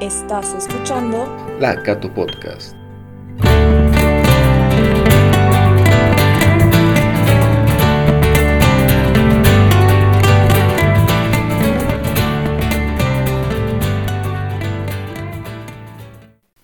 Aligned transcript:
Estás 0.00 0.52
escuchando 0.52 1.26
La 1.58 1.82
Cato 1.82 2.12
Podcast. 2.12 2.76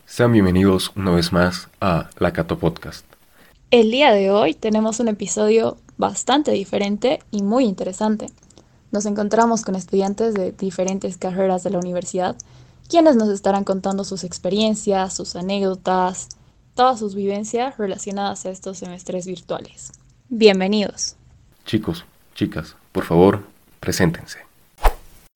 Sean 0.04 0.32
bienvenidos 0.32 0.92
una 0.94 1.12
vez 1.12 1.32
más 1.32 1.70
a 1.80 2.10
La 2.18 2.34
Cato 2.34 2.58
Podcast. 2.58 3.06
El 3.70 3.90
día 3.90 4.12
de 4.12 4.30
hoy 4.30 4.52
tenemos 4.52 5.00
un 5.00 5.08
episodio 5.08 5.78
bastante 5.96 6.50
diferente 6.50 7.20
y 7.30 7.42
muy 7.42 7.64
interesante. 7.64 8.26
Nos 8.90 9.06
encontramos 9.06 9.62
con 9.62 9.74
estudiantes 9.74 10.34
de 10.34 10.52
diferentes 10.52 11.16
carreras 11.16 11.64
de 11.64 11.70
la 11.70 11.78
universidad, 11.78 12.36
quienes 12.92 13.16
nos 13.16 13.30
estarán 13.30 13.64
contando 13.64 14.04
sus 14.04 14.22
experiencias, 14.22 15.16
sus 15.16 15.34
anécdotas, 15.34 16.28
todas 16.74 16.98
sus 16.98 17.14
vivencias 17.14 17.78
relacionadas 17.78 18.44
a 18.44 18.50
estos 18.50 18.76
semestres 18.76 19.26
virtuales. 19.26 19.92
Bienvenidos. 20.28 21.16
Chicos, 21.64 22.04
chicas, 22.34 22.76
por 22.92 23.04
favor, 23.04 23.44
preséntense. 23.80 24.40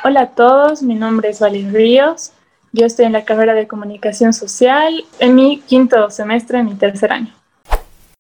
Hola 0.05 0.21
a 0.21 0.31
todos, 0.35 0.83
mi 0.83 0.97
nombre 0.97 1.31
es 1.31 1.41
Valen 1.41 1.73
Ríos. 1.73 2.33
Yo 2.73 2.85
estoy 2.85 3.07
en 3.07 3.13
la 3.13 3.25
carrera 3.25 3.55
de 3.55 3.67
comunicación 3.67 4.35
social 4.35 5.07
en 5.19 5.35
mi 5.35 5.63
quinto 5.63 6.11
semestre, 6.11 6.59
en 6.59 6.67
mi 6.67 6.75
tercer 6.75 7.11
año. 7.11 7.35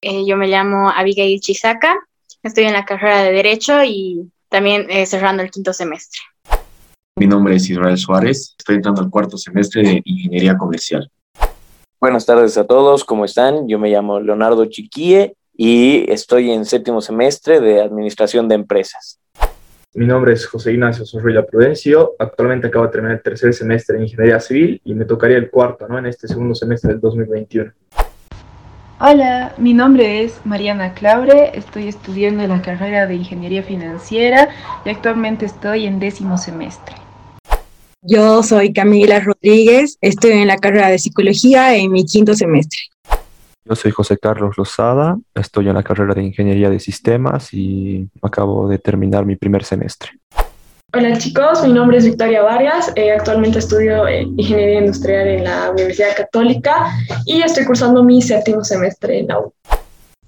Eh, 0.00 0.24
yo 0.26 0.38
me 0.38 0.46
llamo 0.46 0.88
Abigail 0.88 1.40
Chisaka, 1.40 1.94
estoy 2.42 2.64
en 2.64 2.72
la 2.72 2.86
carrera 2.86 3.22
de 3.22 3.32
Derecho 3.32 3.84
y 3.84 4.32
también 4.48 4.86
eh, 4.88 5.04
cerrando 5.04 5.42
el 5.42 5.50
quinto 5.50 5.74
semestre. 5.74 6.20
Mi 7.18 7.26
nombre 7.26 7.56
es 7.56 7.70
Israel 7.70 7.96
Suárez, 7.96 8.54
estoy 8.58 8.76
entrando 8.76 9.00
al 9.00 9.08
cuarto 9.08 9.38
semestre 9.38 9.82
de 9.82 10.02
Ingeniería 10.04 10.54
Comercial. 10.54 11.10
Buenas 11.98 12.26
tardes 12.26 12.58
a 12.58 12.66
todos, 12.66 13.06
¿cómo 13.06 13.24
están? 13.24 13.66
Yo 13.66 13.78
me 13.78 13.88
llamo 13.88 14.20
Leonardo 14.20 14.66
Chiquille 14.66 15.34
y 15.56 16.04
estoy 16.12 16.50
en 16.50 16.66
séptimo 16.66 17.00
semestre 17.00 17.58
de 17.60 17.80
Administración 17.80 18.48
de 18.48 18.56
Empresas. 18.56 19.18
Mi 19.94 20.04
nombre 20.04 20.34
es 20.34 20.44
José 20.44 20.74
Ignacio 20.74 21.06
Sorrilla 21.06 21.46
Prudencio. 21.46 22.16
Actualmente 22.18 22.66
acabo 22.66 22.84
de 22.84 22.92
terminar 22.92 23.16
el 23.16 23.22
tercer 23.22 23.54
semestre 23.54 23.96
de 23.96 24.02
Ingeniería 24.02 24.38
Civil 24.38 24.82
y 24.84 24.92
me 24.92 25.06
tocaría 25.06 25.38
el 25.38 25.48
cuarto, 25.48 25.88
¿no? 25.88 25.98
En 25.98 26.04
este 26.04 26.28
segundo 26.28 26.54
semestre 26.54 26.90
del 26.90 27.00
2021. 27.00 27.72
Hola, 29.00 29.54
mi 29.56 29.72
nombre 29.72 30.22
es 30.22 30.38
Mariana 30.44 30.92
Claure, 30.92 31.52
estoy 31.54 31.88
estudiando 31.88 32.46
la 32.46 32.60
carrera 32.60 33.06
de 33.06 33.14
Ingeniería 33.14 33.62
Financiera 33.62 34.50
y 34.84 34.90
actualmente 34.90 35.46
estoy 35.46 35.86
en 35.86 35.98
décimo 35.98 36.36
semestre. 36.36 37.05
Yo 38.08 38.44
soy 38.44 38.72
Camila 38.72 39.18
Rodríguez, 39.18 39.98
estoy 40.00 40.30
en 40.32 40.46
la 40.46 40.58
carrera 40.58 40.90
de 40.90 40.98
Psicología 40.98 41.74
en 41.74 41.90
mi 41.90 42.04
quinto 42.04 42.34
semestre. 42.34 42.78
Yo 43.64 43.74
soy 43.74 43.90
José 43.90 44.16
Carlos 44.16 44.56
Lozada, 44.56 45.18
estoy 45.34 45.68
en 45.68 45.74
la 45.74 45.82
carrera 45.82 46.14
de 46.14 46.22
Ingeniería 46.22 46.70
de 46.70 46.78
Sistemas 46.78 47.52
y 47.52 48.08
acabo 48.22 48.68
de 48.68 48.78
terminar 48.78 49.26
mi 49.26 49.34
primer 49.34 49.64
semestre. 49.64 50.10
Hola 50.94 51.18
chicos, 51.18 51.66
mi 51.66 51.72
nombre 51.72 51.98
es 51.98 52.04
Victoria 52.04 52.42
Vargas, 52.42 52.92
eh, 52.94 53.10
actualmente 53.10 53.58
estudio 53.58 54.08
Ingeniería 54.08 54.78
Industrial 54.78 55.26
en 55.26 55.42
la 55.42 55.72
Universidad 55.72 56.16
Católica 56.16 56.92
y 57.24 57.42
estoy 57.42 57.64
cursando 57.64 58.04
mi 58.04 58.22
séptimo 58.22 58.62
semestre 58.62 59.18
en 59.18 59.26
la 59.26 59.40
U. 59.40 59.52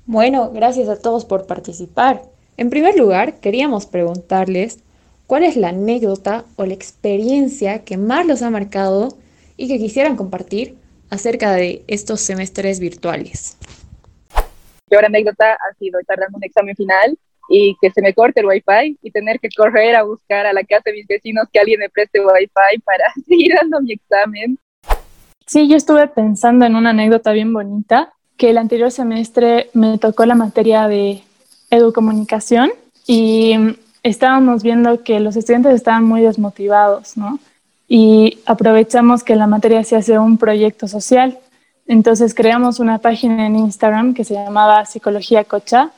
Bueno, 0.05 0.51
gracias 0.53 0.89
a 0.89 1.01
todos 1.01 1.25
por 1.25 1.47
participar. 1.47 2.23
En 2.57 2.71
primer 2.71 2.99
lugar, 2.99 3.35
queríamos 3.35 3.87
preguntarles 3.87 4.81
cuál 5.29 5.45
es 5.45 5.57
la 5.57 5.69
anécdota 5.69 6.47
o 6.57 6.65
la 6.65 6.73
experiencia 6.73 7.85
que 7.85 7.99
más 7.99 8.27
los 8.27 8.41
ha 8.41 8.49
marcado 8.51 9.11
y 9.59 9.69
que 9.69 9.79
quisieran 9.79 10.17
compartir 10.17 10.77
acerca 11.11 11.53
de 11.53 11.85
estos 11.87 12.23
semestres 12.23 12.81
virtuales. 12.81 13.59
Peor 14.89 15.05
anécdota 15.05 15.53
ha 15.53 15.75
sido 15.79 16.01
estar 16.01 16.19
dando 16.19 16.39
un 16.39 16.45
examen 16.45 16.75
final 16.75 17.19
y 17.51 17.77
que 17.81 17.91
se 17.91 18.01
me 18.01 18.15
corte 18.15 18.41
el 18.41 18.47
wifi 18.47 18.99
y 19.03 19.11
tener 19.11 19.39
que 19.39 19.51
correr 19.55 19.97
a 19.97 20.03
buscar 20.03 20.47
a 20.47 20.55
la 20.55 20.65
casa 20.65 20.85
de 20.87 20.95
mis 20.95 21.07
vecinos 21.07 21.47
que 21.53 21.61
alguien 21.61 21.81
me 21.81 21.91
preste 21.91 22.21
wifi 22.21 22.79
para 22.83 23.05
seguir 23.29 23.55
dando 23.55 23.83
mi 23.83 23.93
examen. 23.93 24.59
Sí, 25.47 25.69
yo 25.69 25.77
estuve 25.77 26.09
pensando 26.09 26.65
en 26.65 26.75
una 26.75 26.91
anécdota 26.91 27.33
bien 27.33 27.53
bonita, 27.53 28.15
que 28.39 28.49
el 28.51 28.57
anterior 28.57 28.91
semestre 28.91 29.69
me 29.75 29.99
tocó 29.99 30.25
la 30.25 30.35
materia 30.35 30.89
de 30.89 31.23
educomunicación 31.71 32.71
y 33.07 33.77
estábamos 34.03 34.63
viendo 34.63 35.03
que 35.03 35.21
los 35.21 35.37
estudiantes 35.37 35.75
estaban 35.75 36.05
muy 36.05 36.23
desmotivados, 36.23 37.17
¿no? 37.17 37.39
y 37.89 38.39
aprovechamos 38.45 39.25
que 39.25 39.35
la 39.35 39.47
materia 39.47 39.83
se 39.83 39.97
hace 39.97 40.19
un 40.19 40.37
proyecto 40.37 40.87
social. 40.87 41.39
Entonces 41.87 42.35
creamos 42.35 42.81
una 42.81 42.99
página 42.99 43.47
en 43.47 43.57
Instagram 43.57 44.13
que 44.13 44.25
se 44.25 44.35
llamaba 44.35 44.85
Psicología 44.85 45.45
Cocha, 45.45 45.91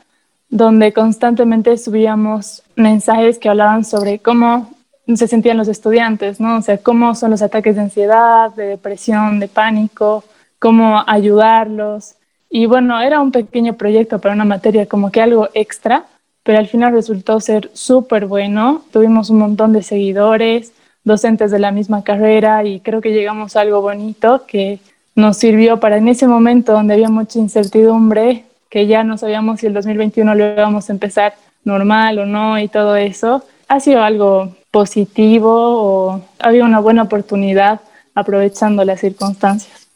donde 0.49 0.93
constantemente 0.93 1.77
subíamos 1.77 2.63
mensajes 2.77 3.39
que 3.39 3.49
hablaban 3.49 3.85
sobre 3.85 4.21
cómo 4.21 4.71
se 5.17 5.27
sentían 5.27 5.57
los 5.57 5.67
estudiantes, 5.67 6.39
¿no? 6.39 6.59
O 6.59 6.63
sea, 6.63 6.79
cómo 6.79 7.17
son 7.17 7.33
los 7.33 7.43
ataques 7.43 7.75
de 7.75 7.83
ansiedad, 7.83 8.55
de 8.55 8.67
depresión, 8.67 9.41
de 9.41 9.49
pánico, 9.49 10.23
cómo 10.61 11.03
ayudarlos. 11.09 12.15
Y 12.49 12.67
bueno, 12.67 13.01
era 13.01 13.21
un 13.21 13.33
pequeño 13.33 13.75
proyecto 13.75 14.21
para 14.21 14.35
una 14.35 14.45
materia, 14.45 14.87
como 14.87 15.11
que 15.11 15.21
algo 15.21 15.49
extra, 15.55 16.05
pero 16.43 16.59
al 16.59 16.69
final 16.69 16.93
resultó 16.93 17.41
ser 17.41 17.71
súper 17.75 18.27
bueno. 18.27 18.83
Tuvimos 18.93 19.31
un 19.31 19.39
montón 19.39 19.73
de 19.73 19.83
seguidores, 19.83 20.73
docentes 21.05 21.51
de 21.51 21.59
la 21.59 21.73
misma 21.73 22.05
carrera 22.05 22.65
y 22.65 22.81
creo 22.81 23.01
que 23.01 23.13
llegamos 23.13 23.57
a 23.57 23.61
algo 23.61 23.81
bonito 23.81 24.45
que 24.47 24.79
nos 25.15 25.37
sirvió 25.37 25.81
para 25.81 25.97
en 25.99 26.09
ese 26.09 26.27
momento 26.27 26.73
donde 26.73 26.95
había 26.95 27.09
mucha 27.09 27.39
incertidumbre, 27.39 28.45
que 28.69 28.87
ya 28.87 29.05
no 29.05 29.19
sabíamos 29.19 29.61
si 29.61 29.67
el 29.67 29.75
2021 29.75 30.35
lo 30.35 30.53
íbamos 30.53 30.89
a 30.89 30.93
empezar 30.93 31.35
normal 31.65 32.19
o 32.21 32.27
no 32.27 32.59
y 32.59 32.69
todo 32.69 32.97
eso, 32.97 33.45
ha 33.69 33.81
sido 33.81 34.03
algo 34.03 34.55
positivo 34.71 35.51
o 35.53 36.21
había 36.39 36.65
una 36.65 36.81
buena 36.81 37.03
oportunidad 37.03 37.81
aprovechando 38.15 38.85
las 38.85 39.01
circunstancias. 39.01 39.89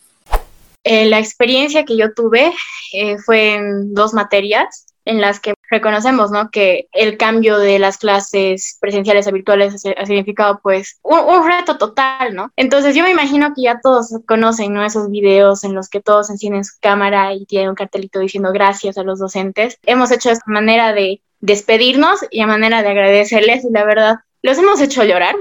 Eh, 0.82 1.06
la 1.06 1.18
experiencia 1.18 1.84
que 1.84 1.96
yo 1.96 2.12
tuve 2.12 2.52
eh, 2.92 3.16
fue 3.24 3.54
en 3.54 3.94
dos 3.94 4.12
materias 4.12 4.83
en 5.04 5.20
las 5.20 5.40
que 5.40 5.54
reconocemos, 5.70 6.30
¿no? 6.30 6.50
Que 6.50 6.88
el 6.92 7.16
cambio 7.16 7.58
de 7.58 7.78
las 7.78 7.98
clases 7.98 8.78
presenciales 8.80 9.26
a 9.26 9.30
virtuales 9.30 9.84
ha 9.96 10.06
significado, 10.06 10.60
pues, 10.62 10.98
un, 11.02 11.46
reto 11.46 11.76
total, 11.76 12.34
¿no? 12.34 12.52
Entonces, 12.56 12.94
yo 12.94 13.02
me 13.02 13.10
imagino 13.10 13.52
que 13.54 13.62
ya 13.62 13.80
todos 13.82 14.08
conocen, 14.26 14.72
¿no? 14.72 14.84
Esos 14.84 15.10
videos 15.10 15.64
en 15.64 15.74
los 15.74 15.88
que 15.88 16.00
todos 16.00 16.30
encienden 16.30 16.64
su 16.64 16.74
cámara 16.80 17.34
y 17.34 17.44
tienen 17.46 17.70
un 17.70 17.74
cartelito 17.74 18.20
diciendo 18.20 18.52
gracias 18.52 18.96
a 18.96 19.02
los 19.02 19.18
docentes. 19.18 19.78
Hemos 19.84 20.10
hecho 20.10 20.30
esta 20.30 20.50
manera 20.50 20.92
de 20.92 21.20
despedirnos 21.40 22.20
y 22.30 22.40
a 22.40 22.46
manera 22.46 22.82
de 22.82 22.88
agradecerles 22.88 23.64
y 23.64 23.70
la 23.70 23.84
verdad, 23.84 24.16
los 24.42 24.56
hemos 24.58 24.80
hecho 24.80 25.04
llorar, 25.04 25.36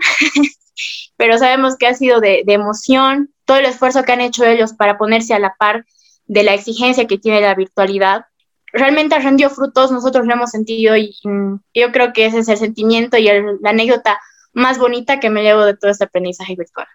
pero 1.18 1.38
sabemos 1.38 1.78
que 1.78 1.88
ha 1.88 1.94
sido 1.94 2.20
de 2.20 2.44
emoción, 2.48 3.30
todo 3.46 3.58
el 3.58 3.66
esfuerzo 3.66 4.04
que 4.04 4.12
han 4.12 4.22
hecho 4.22 4.44
ellos 4.44 4.74
para 4.74 4.98
ponerse 4.98 5.34
a 5.34 5.40
la 5.40 5.56
par 5.58 5.86
de 6.26 6.44
la 6.44 6.54
exigencia 6.54 7.08
que 7.08 7.18
tiene 7.18 7.42
la 7.42 7.56
virtualidad 7.56 8.26
realmente 8.74 9.18
rendió 9.20 9.50
frutos, 9.50 9.92
nosotros 9.92 10.26
lo 10.26 10.34
hemos 10.34 10.50
sentido 10.50 10.98
y 10.98 11.16
yo 11.74 11.92
creo 11.92 12.12
que 12.12 12.26
ese 12.26 12.40
es 12.40 12.50
el 12.50 12.58
sentimiento 12.58 13.18
y 13.18 13.26
la 13.26 13.70
anécdota 13.70 14.20
más 14.52 14.80
bonita 14.80 15.20
que 15.20 15.30
me 15.30 15.44
llevo 15.44 15.64
de 15.64 15.78
todo 15.78 15.92
este 15.92 16.04
aprendizaje 16.04 16.56
virtual. 16.56 16.88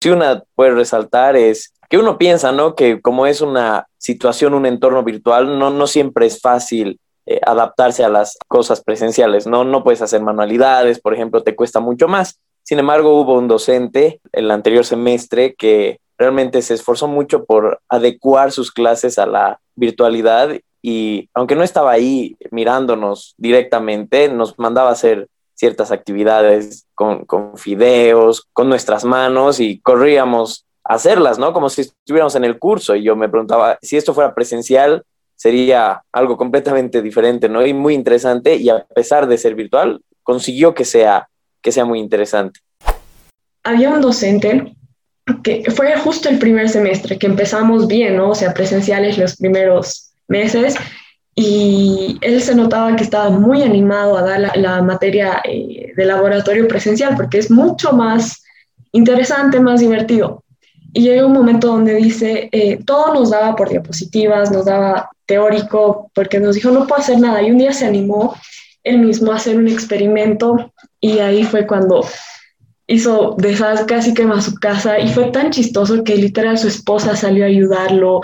Si 0.00 0.10
una 0.10 0.42
puede 0.54 0.72
resaltar 0.72 1.36
es 1.36 1.72
que 1.88 1.98
uno 1.98 2.18
piensa, 2.18 2.50
¿no? 2.50 2.74
Que 2.74 3.00
como 3.00 3.26
es 3.26 3.40
una 3.40 3.86
situación, 3.98 4.54
un 4.54 4.66
entorno 4.66 5.04
virtual, 5.04 5.58
no, 5.58 5.70
no 5.70 5.86
siempre 5.86 6.26
es 6.26 6.40
fácil 6.40 6.98
eh, 7.26 7.38
adaptarse 7.46 8.02
a 8.02 8.08
las 8.08 8.36
cosas 8.48 8.82
presenciales, 8.82 9.46
¿no? 9.46 9.62
No 9.62 9.84
puedes 9.84 10.02
hacer 10.02 10.22
manualidades, 10.22 11.00
por 11.00 11.14
ejemplo, 11.14 11.42
te 11.42 11.54
cuesta 11.54 11.78
mucho 11.78 12.08
más. 12.08 12.40
Sin 12.62 12.78
embargo, 12.78 13.20
hubo 13.20 13.34
un 13.34 13.48
docente 13.48 14.20
el 14.32 14.50
anterior 14.50 14.84
semestre 14.84 15.54
que 15.54 16.00
realmente 16.18 16.62
se 16.62 16.74
esforzó 16.74 17.08
mucho 17.08 17.44
por 17.44 17.80
adecuar 17.88 18.52
sus 18.52 18.72
clases 18.72 19.18
a 19.18 19.26
la 19.26 19.60
virtualidad 19.76 20.50
y 20.82 21.30
aunque 21.32 21.54
no 21.54 21.62
estaba 21.62 21.92
ahí 21.92 22.36
mirándonos 22.50 23.34
directamente, 23.38 24.28
nos 24.28 24.58
mandaba 24.58 24.90
a 24.90 24.92
hacer 24.92 25.28
ciertas 25.54 25.92
actividades 25.92 26.86
con, 26.94 27.24
con 27.24 27.56
fideos, 27.56 28.48
con 28.52 28.68
nuestras 28.68 29.04
manos 29.04 29.60
y 29.60 29.78
corríamos 29.78 30.66
a 30.82 30.94
hacerlas, 30.94 31.38
¿no? 31.38 31.52
Como 31.52 31.70
si 31.70 31.82
estuviéramos 31.82 32.34
en 32.34 32.44
el 32.44 32.58
curso 32.58 32.96
y 32.96 33.04
yo 33.04 33.14
me 33.14 33.28
preguntaba, 33.28 33.78
si 33.80 33.96
esto 33.96 34.12
fuera 34.12 34.34
presencial, 34.34 35.04
sería 35.36 36.02
algo 36.12 36.36
completamente 36.36 37.00
diferente, 37.00 37.48
¿no? 37.48 37.64
Y 37.64 37.72
muy 37.74 37.94
interesante 37.94 38.56
y 38.56 38.68
a 38.68 38.84
pesar 38.84 39.28
de 39.28 39.38
ser 39.38 39.54
virtual, 39.54 40.00
consiguió 40.24 40.74
que 40.74 40.84
sea, 40.84 41.28
que 41.60 41.70
sea 41.70 41.84
muy 41.84 42.00
interesante. 42.00 42.58
Había 43.62 43.90
un 43.90 44.00
docente 44.00 44.74
que 45.44 45.64
fue 45.70 45.96
justo 45.98 46.28
el 46.28 46.40
primer 46.40 46.68
semestre, 46.68 47.18
que 47.18 47.26
empezamos 47.26 47.86
bien, 47.86 48.16
¿no? 48.16 48.30
O 48.30 48.34
sea, 48.34 48.52
presenciales 48.52 49.16
los 49.18 49.36
primeros 49.36 50.11
meses 50.32 50.74
y 51.34 52.18
él 52.20 52.42
se 52.42 52.54
notaba 52.54 52.94
que 52.96 53.04
estaba 53.04 53.30
muy 53.30 53.62
animado 53.62 54.18
a 54.18 54.22
dar 54.22 54.56
la, 54.56 54.82
materia 54.82 55.40
eh, 55.44 55.92
de 55.96 56.04
laboratorio 56.04 56.68
presencial 56.68 57.14
porque 57.16 57.38
es 57.38 57.50
mucho 57.50 57.92
más 57.92 58.42
interesante, 58.92 59.60
más 59.60 59.80
divertido. 59.80 60.42
y 60.94 61.02
llega 61.02 61.24
un 61.24 61.32
momento 61.32 61.68
donde 61.68 61.94
dice, 61.94 62.48
eh, 62.52 62.78
todo 62.84 63.14
nos 63.14 63.30
daba 63.30 63.56
por 63.56 63.70
diapositivas, 63.70 64.50
nos 64.50 64.66
daba 64.66 65.08
teórico, 65.24 66.10
porque 66.14 66.38
nos 66.38 66.54
dijo, 66.56 66.70
no 66.70 66.86
puedo 66.86 67.00
hacer 67.00 67.18
nada. 67.18 67.40
Y 67.40 67.50
un 67.50 67.56
día 67.56 67.72
se 67.72 67.86
animó 67.86 68.34
él 68.84 68.98
mismo 68.98 69.32
a 69.32 69.36
hacer 69.36 69.56
un 69.56 69.68
experimento 69.68 70.72
y 71.00 71.18
ahí 71.20 71.44
fue 71.44 71.66
cuando 71.66 72.04
hizo 72.86 73.36
desastre, 73.38 73.86
casi 73.86 74.12
quema 74.12 74.42
su 74.42 74.54
casa 74.54 74.98
y 74.98 75.08
fue 75.12 75.30
tan 75.30 75.50
chistoso 75.50 76.04
que 76.04 76.16
literal 76.16 76.58
su 76.58 76.68
esposa 76.68 77.16
salió 77.16 77.44
a 77.44 77.48
ayudarlo 77.48 78.20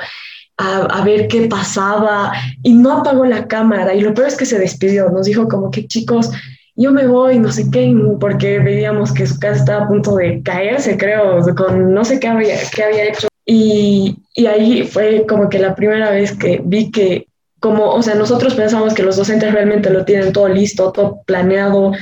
a, 0.59 0.79
a, 0.83 1.05
ver 1.05 1.29
qué 1.29 1.49
pasaba 1.49 2.33
y 2.63 2.75
no 2.75 2.99
apagó 2.99 3.25
la 3.25 3.47
cámara 3.47 3.95
y 3.95 4.01
lo 4.01 4.13
peor 4.13 4.29
es 4.29 4.37
que 4.37 4.45
se 4.45 4.59
despidió, 4.59 5.09
nos 5.09 5.27
dijo 5.27 5.49
como 5.49 5.71
que 5.71 5.87
chicos, 5.87 6.31
yo 6.79 6.93
me 6.93 7.09
voy, 7.09 7.41
no 7.41 7.51
sé 7.51 7.69
qué, 7.73 7.93
porque 8.21 8.61
veíamos 8.61 9.13
que 9.13 9.27
su 9.27 9.39
casa 9.41 9.59
estaba 9.59 9.85
a 9.85 9.89
punto 9.89 10.15
de 10.15 10.41
caerse, 10.45 10.97
creo, 10.97 11.41
con 11.57 11.93
no 11.93 12.05
sé 12.05 12.21
qué 12.21 12.29
había, 12.29 12.57
qué 12.73 12.85
había 12.85 13.09
hecho. 13.09 13.27
Y, 13.45 14.17
y 14.35 14.47
ahí 14.47 14.85
fue 14.85 15.27
como 15.29 15.49
que 15.49 15.59
la 15.59 15.75
primera 15.75 16.11
vez 16.11 16.39
que 16.39 16.61
vi 16.65 16.93
que, 16.93 17.27
como, 17.59 17.93
o 17.93 18.01
sea, 18.01 18.15
nosotros 18.15 18.55
pensamos 18.55 18.95
que 18.95 19.03
los 19.03 19.17
docentes 19.17 19.53
realmente 19.53 19.91
lo 19.91 20.05
tienen 20.05 20.33
todo 20.33 20.49
listo, 20.49 20.93
todo 20.93 21.23
planeado, 21.27 21.93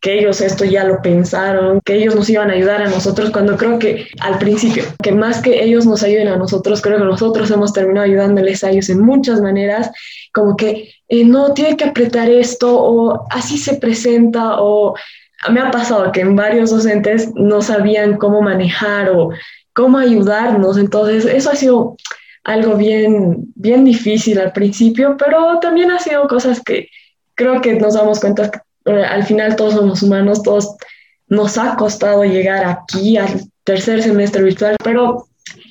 que 0.00 0.18
ellos 0.18 0.40
esto 0.40 0.64
ya 0.64 0.84
lo 0.84 1.02
pensaron, 1.02 1.80
que 1.84 1.94
ellos 1.94 2.14
nos 2.14 2.28
iban 2.30 2.50
a 2.50 2.54
ayudar 2.54 2.80
a 2.82 2.88
nosotros, 2.88 3.30
cuando 3.30 3.56
creo 3.56 3.78
que 3.78 4.06
al 4.20 4.38
principio, 4.38 4.84
que 5.02 5.12
más 5.12 5.42
que 5.42 5.62
ellos 5.62 5.84
nos 5.84 6.02
ayuden 6.02 6.28
a 6.28 6.36
nosotros, 6.36 6.80
creo 6.80 6.98
que 6.98 7.04
nosotros 7.04 7.50
hemos 7.50 7.72
terminado 7.72 8.06
ayudándoles 8.06 8.64
a 8.64 8.70
ellos 8.70 8.88
en 8.88 9.00
muchas 9.00 9.42
maneras, 9.42 9.90
como 10.32 10.56
que 10.56 10.94
eh, 11.08 11.24
no, 11.24 11.52
tiene 11.52 11.76
que 11.76 11.84
apretar 11.84 12.30
esto 12.30 12.82
o 12.82 13.26
así 13.30 13.58
se 13.58 13.76
presenta 13.76 14.60
o 14.60 14.94
me 15.50 15.60
ha 15.60 15.70
pasado 15.70 16.12
que 16.12 16.20
en 16.20 16.36
varios 16.36 16.70
docentes 16.70 17.30
no 17.34 17.60
sabían 17.62 18.16
cómo 18.16 18.40
manejar 18.42 19.10
o 19.10 19.30
cómo 19.74 19.98
ayudarnos, 19.98 20.78
entonces 20.78 21.26
eso 21.26 21.50
ha 21.50 21.56
sido 21.56 21.96
algo 22.44 22.76
bien, 22.76 23.52
bien 23.54 23.84
difícil 23.84 24.38
al 24.38 24.52
principio, 24.52 25.16
pero 25.18 25.58
también 25.60 25.90
ha 25.90 25.98
sido 25.98 26.26
cosas 26.26 26.62
que 26.62 26.88
creo 27.34 27.60
que 27.60 27.74
nos 27.74 27.94
damos 27.94 28.20
cuenta 28.20 28.50
que 28.50 28.58
eh, 28.98 29.04
al 29.04 29.24
final 29.24 29.56
todos 29.56 29.74
somos 29.74 30.02
humanos, 30.02 30.42
todos 30.42 30.76
nos 31.28 31.58
ha 31.58 31.76
costado 31.76 32.24
llegar 32.24 32.64
aquí 32.64 33.16
al 33.16 33.48
tercer 33.64 34.02
semestre 34.02 34.42
virtual, 34.42 34.76
pero 34.82 35.26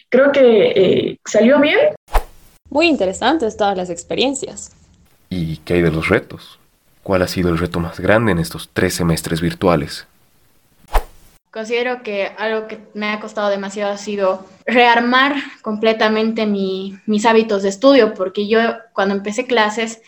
creo 0.10 0.32
que 0.32 0.72
eh, 0.76 1.20
salió 1.26 1.60
bien. 1.60 1.78
Muy 2.70 2.88
interesantes 2.88 3.58
todas 3.58 3.76
las 3.76 3.90
experiencias. 3.90 4.72
¿Y 5.30 5.58
qué 5.58 5.76
hay 5.76 5.82
de 5.82 5.92
los 5.92 6.08
retos? 6.10 6.60
¿Cuál 7.04 7.22
ha 7.22 7.28
sido 7.28 7.50
el 7.50 7.58
reto 7.58 7.80
más 7.80 8.00
grande 8.00 8.32
en 8.32 8.40
estos 8.40 8.70
tres 8.74 8.94
semestres 8.94 9.42
virtuales? 9.42 10.06
Considero 11.52 12.04
que 12.04 12.32
algo 12.38 12.68
que 12.68 12.80
me 12.94 13.08
ha 13.10 13.20
costado 13.20 13.50
demasiado 13.50 13.92
ha 13.92 13.98
sido 13.98 14.46
rearmar 14.68 15.34
completamente 15.64 16.46
mi, 16.46 17.00
mis 17.08 17.26
hábitos 17.26 17.64
de 17.64 17.70
estudio, 17.70 18.14
porque 18.14 18.48
yo 18.48 18.60
cuando 18.94 19.16
empecé 19.16 19.48
clases 19.48 20.00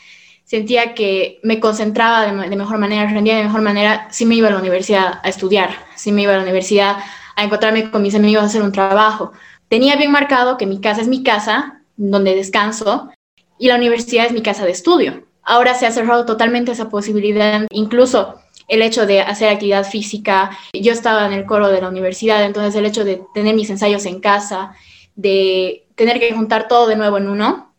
sentía 0.43 0.93
que 0.93 1.39
me 1.43 1.59
concentraba 1.59 2.25
de, 2.25 2.55
mejor 2.55 2.77
manera, 2.77 3.09
rendía 3.09 3.37
de 3.37 3.43
mejor 3.43 3.61
manera 3.61 4.07
si 4.11 4.25
me 4.25 4.35
iba 4.35 4.47
a 4.47 4.51
la 4.51 4.59
universidad 4.59 5.19
a 5.23 5.29
estudiar, 5.29 5.71
si 5.95 6.11
me 6.11 6.23
iba 6.23 6.33
a 6.33 6.37
la 6.37 6.43
universidad 6.43 6.97
a 7.35 7.43
encontrarme 7.43 7.89
con 7.89 8.01
mis 8.01 8.15
amigos 8.15 8.43
a 8.43 8.47
hacer 8.47 8.61
un 8.61 8.71
trabajo. 8.71 9.31
Tenía 9.69 9.95
bien 9.95 10.11
marcado 10.11 10.57
que 10.57 10.65
mi 10.65 10.81
casa 10.81 11.01
es 11.01 11.07
mi 11.07 11.23
casa, 11.23 11.81
donde 11.95 12.35
descanso, 12.35 13.09
y 13.57 13.67
la 13.67 13.75
universidad 13.75 14.25
es 14.25 14.33
mi 14.33 14.41
casa 14.41 14.65
de 14.65 14.71
estudio. 14.71 15.23
Ahora 15.43 15.73
se 15.73 15.85
ha 15.85 15.91
cerrado 15.91 16.25
totalmente 16.25 16.71
esa 16.71 16.89
posibilidad, 16.89 17.65
incluso 17.71 18.35
el 18.67 18.81
hecho 18.81 19.05
de 19.05 19.21
hacer 19.21 19.49
actividad 19.49 19.85
física. 19.85 20.57
Yo 20.73 20.91
estaba 20.91 21.25
en 21.25 21.33
el 21.33 21.45
coro 21.45 21.67
de 21.69 21.81
la 21.81 21.89
universidad, 21.89 22.43
entonces 22.43 22.75
el 22.75 22.85
hecho 22.85 23.03
de 23.03 23.21
tener 23.33 23.55
mis 23.55 23.69
ensayos 23.69 24.05
en 24.05 24.19
casa, 24.19 24.73
de 25.15 25.87
tener 25.95 26.19
que 26.19 26.33
juntar 26.33 26.67
todo 26.67 26.87
de 26.87 26.95
nuevo 26.95 27.17
en 27.17 27.29
uno, 27.29 27.70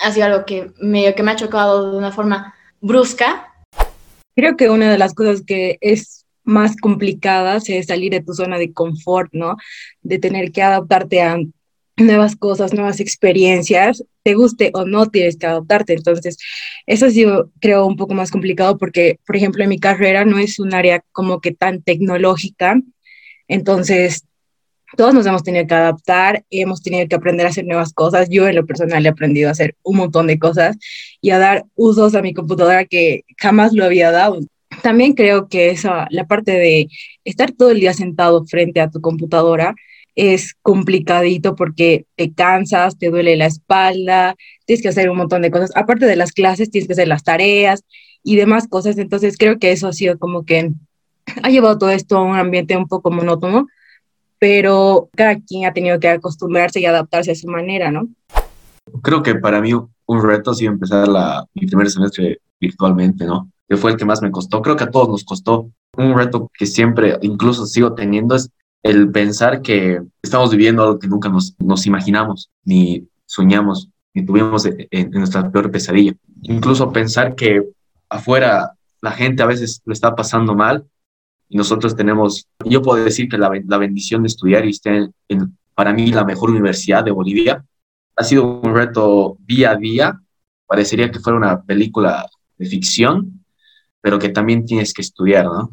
ha 0.00 0.12
sido 0.12 0.26
algo 0.26 0.44
que, 0.44 0.70
medio 0.80 1.14
que 1.14 1.22
me 1.22 1.32
ha 1.32 1.36
chocado 1.36 1.92
de 1.92 1.98
una 1.98 2.12
forma 2.12 2.54
brusca. 2.80 3.52
Creo 4.36 4.56
que 4.56 4.70
una 4.70 4.90
de 4.90 4.98
las 4.98 5.14
cosas 5.14 5.42
que 5.46 5.78
es 5.80 6.26
más 6.44 6.76
complicadas 6.76 7.68
es 7.68 7.86
salir 7.86 8.12
de 8.12 8.22
tu 8.22 8.34
zona 8.34 8.58
de 8.58 8.72
confort, 8.72 9.32
¿no? 9.32 9.56
De 10.02 10.18
tener 10.18 10.52
que 10.52 10.62
adaptarte 10.62 11.22
a 11.22 11.38
nuevas 11.96 12.36
cosas, 12.36 12.74
nuevas 12.74 13.00
experiencias, 13.00 14.04
te 14.22 14.34
guste 14.34 14.70
o 14.74 14.84
no, 14.84 15.06
tienes 15.06 15.36
que 15.36 15.46
adaptarte. 15.46 15.94
Entonces, 15.94 16.38
eso 16.86 17.06
ha 17.06 17.10
sido, 17.10 17.50
creo, 17.60 17.86
un 17.86 17.96
poco 17.96 18.14
más 18.14 18.30
complicado 18.30 18.78
porque, 18.78 19.18
por 19.26 19.36
ejemplo, 19.36 19.62
en 19.62 19.70
mi 19.70 19.78
carrera 19.78 20.24
no 20.24 20.38
es 20.38 20.58
un 20.58 20.74
área 20.74 21.02
como 21.12 21.40
que 21.40 21.52
tan 21.52 21.82
tecnológica. 21.82 22.80
Entonces, 23.48 24.24
todos 24.96 25.14
nos 25.14 25.26
hemos 25.26 25.42
tenido 25.42 25.66
que 25.66 25.74
adaptar, 25.74 26.44
hemos 26.50 26.82
tenido 26.82 27.06
que 27.08 27.16
aprender 27.16 27.46
a 27.46 27.50
hacer 27.50 27.64
nuevas 27.64 27.92
cosas. 27.92 28.28
Yo 28.30 28.48
en 28.48 28.56
lo 28.56 28.66
personal 28.66 29.04
he 29.04 29.08
aprendido 29.08 29.48
a 29.48 29.52
hacer 29.52 29.76
un 29.82 29.96
montón 29.96 30.26
de 30.26 30.38
cosas 30.38 30.76
y 31.20 31.30
a 31.30 31.38
dar 31.38 31.64
usos 31.74 32.14
a 32.14 32.22
mi 32.22 32.34
computadora 32.34 32.84
que 32.84 33.24
jamás 33.38 33.72
lo 33.72 33.84
había 33.84 34.10
dado. 34.10 34.40
También 34.82 35.14
creo 35.14 35.48
que 35.48 35.70
esa, 35.70 36.06
la 36.10 36.26
parte 36.26 36.52
de 36.52 36.88
estar 37.24 37.52
todo 37.52 37.70
el 37.70 37.80
día 37.80 37.94
sentado 37.94 38.44
frente 38.44 38.80
a 38.80 38.90
tu 38.90 39.00
computadora, 39.00 39.74
es 40.16 40.54
complicadito 40.62 41.54
porque 41.56 42.06
te 42.16 42.32
cansas, 42.32 42.98
te 42.98 43.10
duele 43.10 43.36
la 43.36 43.46
espalda, 43.46 44.36
tienes 44.64 44.82
que 44.82 44.88
hacer 44.88 45.10
un 45.10 45.16
montón 45.16 45.42
de 45.42 45.50
cosas. 45.50 45.70
Aparte 45.74 46.06
de 46.06 46.16
las 46.16 46.32
clases, 46.32 46.70
tienes 46.70 46.86
que 46.86 46.92
hacer 46.92 47.08
las 47.08 47.24
tareas 47.24 47.82
y 48.22 48.36
demás 48.36 48.68
cosas. 48.68 48.98
Entonces 48.98 49.36
creo 49.36 49.58
que 49.58 49.72
eso 49.72 49.88
ha 49.88 49.92
sido 49.92 50.18
como 50.18 50.44
que 50.44 50.70
ha 51.42 51.50
llevado 51.50 51.78
todo 51.78 51.90
esto 51.90 52.16
a 52.16 52.22
un 52.22 52.36
ambiente 52.36 52.76
un 52.76 52.86
poco 52.86 53.10
monótono, 53.10 53.66
pero 54.44 55.08
cada 55.16 55.40
quien 55.40 55.64
ha 55.64 55.72
tenido 55.72 55.98
que 55.98 56.06
acostumbrarse 56.06 56.78
y 56.78 56.84
adaptarse 56.84 57.30
a 57.30 57.34
su 57.34 57.48
manera, 57.48 57.90
¿no? 57.90 58.10
Creo 59.02 59.22
que 59.22 59.36
para 59.36 59.62
mí 59.62 59.72
un 59.72 60.22
reto 60.22 60.50
ha 60.50 60.54
sido 60.54 60.70
empezar 60.70 61.08
la, 61.08 61.46
mi 61.54 61.66
primer 61.66 61.88
semestre 61.90 62.42
virtualmente, 62.60 63.24
¿no? 63.24 63.50
Que 63.66 63.78
fue 63.78 63.92
el 63.92 63.96
que 63.96 64.04
más 64.04 64.20
me 64.20 64.30
costó. 64.30 64.60
Creo 64.60 64.76
que 64.76 64.84
a 64.84 64.90
todos 64.90 65.08
nos 65.08 65.24
costó. 65.24 65.70
Un 65.96 66.14
reto 66.14 66.50
que 66.58 66.66
siempre, 66.66 67.16
incluso 67.22 67.64
sigo 67.64 67.94
teniendo, 67.94 68.34
es 68.34 68.50
el 68.82 69.10
pensar 69.10 69.62
que 69.62 70.02
estamos 70.20 70.50
viviendo 70.50 70.82
algo 70.82 70.98
que 70.98 71.08
nunca 71.08 71.30
nos, 71.30 71.56
nos 71.58 71.86
imaginamos, 71.86 72.50
ni 72.64 73.08
soñamos, 73.24 73.88
ni 74.12 74.26
tuvimos 74.26 74.66
en, 74.66 74.86
en, 74.90 75.10
nuestra 75.12 75.50
peor 75.50 75.70
pesadilla. 75.70 76.12
Incluso 76.42 76.92
pensar 76.92 77.34
que 77.34 77.62
afuera 78.10 78.74
la 79.00 79.12
gente 79.12 79.42
a 79.42 79.46
veces 79.46 79.80
lo 79.86 79.94
está 79.94 80.14
pasando 80.14 80.54
mal 80.54 80.84
nosotros 81.50 81.94
tenemos, 81.96 82.48
yo 82.64 82.82
puedo 82.82 83.04
decir 83.04 83.28
que 83.28 83.38
la, 83.38 83.50
la 83.66 83.78
bendición 83.78 84.22
de 84.22 84.28
estudiar 84.28 84.64
y 84.64 84.70
estar 84.70 84.94
en, 84.94 85.14
en, 85.28 85.58
para 85.74 85.92
mí, 85.92 86.10
la 86.10 86.24
mejor 86.24 86.50
universidad 86.50 87.04
de 87.04 87.10
Bolivia, 87.10 87.64
ha 88.16 88.24
sido 88.24 88.60
un 88.60 88.74
reto 88.74 89.36
día 89.40 89.72
a 89.72 89.76
día. 89.76 90.20
Parecería 90.66 91.10
que 91.10 91.20
fuera 91.20 91.36
una 91.36 91.62
película 91.62 92.26
de 92.56 92.66
ficción, 92.66 93.44
pero 94.00 94.18
que 94.18 94.28
también 94.28 94.64
tienes 94.64 94.92
que 94.92 95.02
estudiar, 95.02 95.46
¿no? 95.46 95.70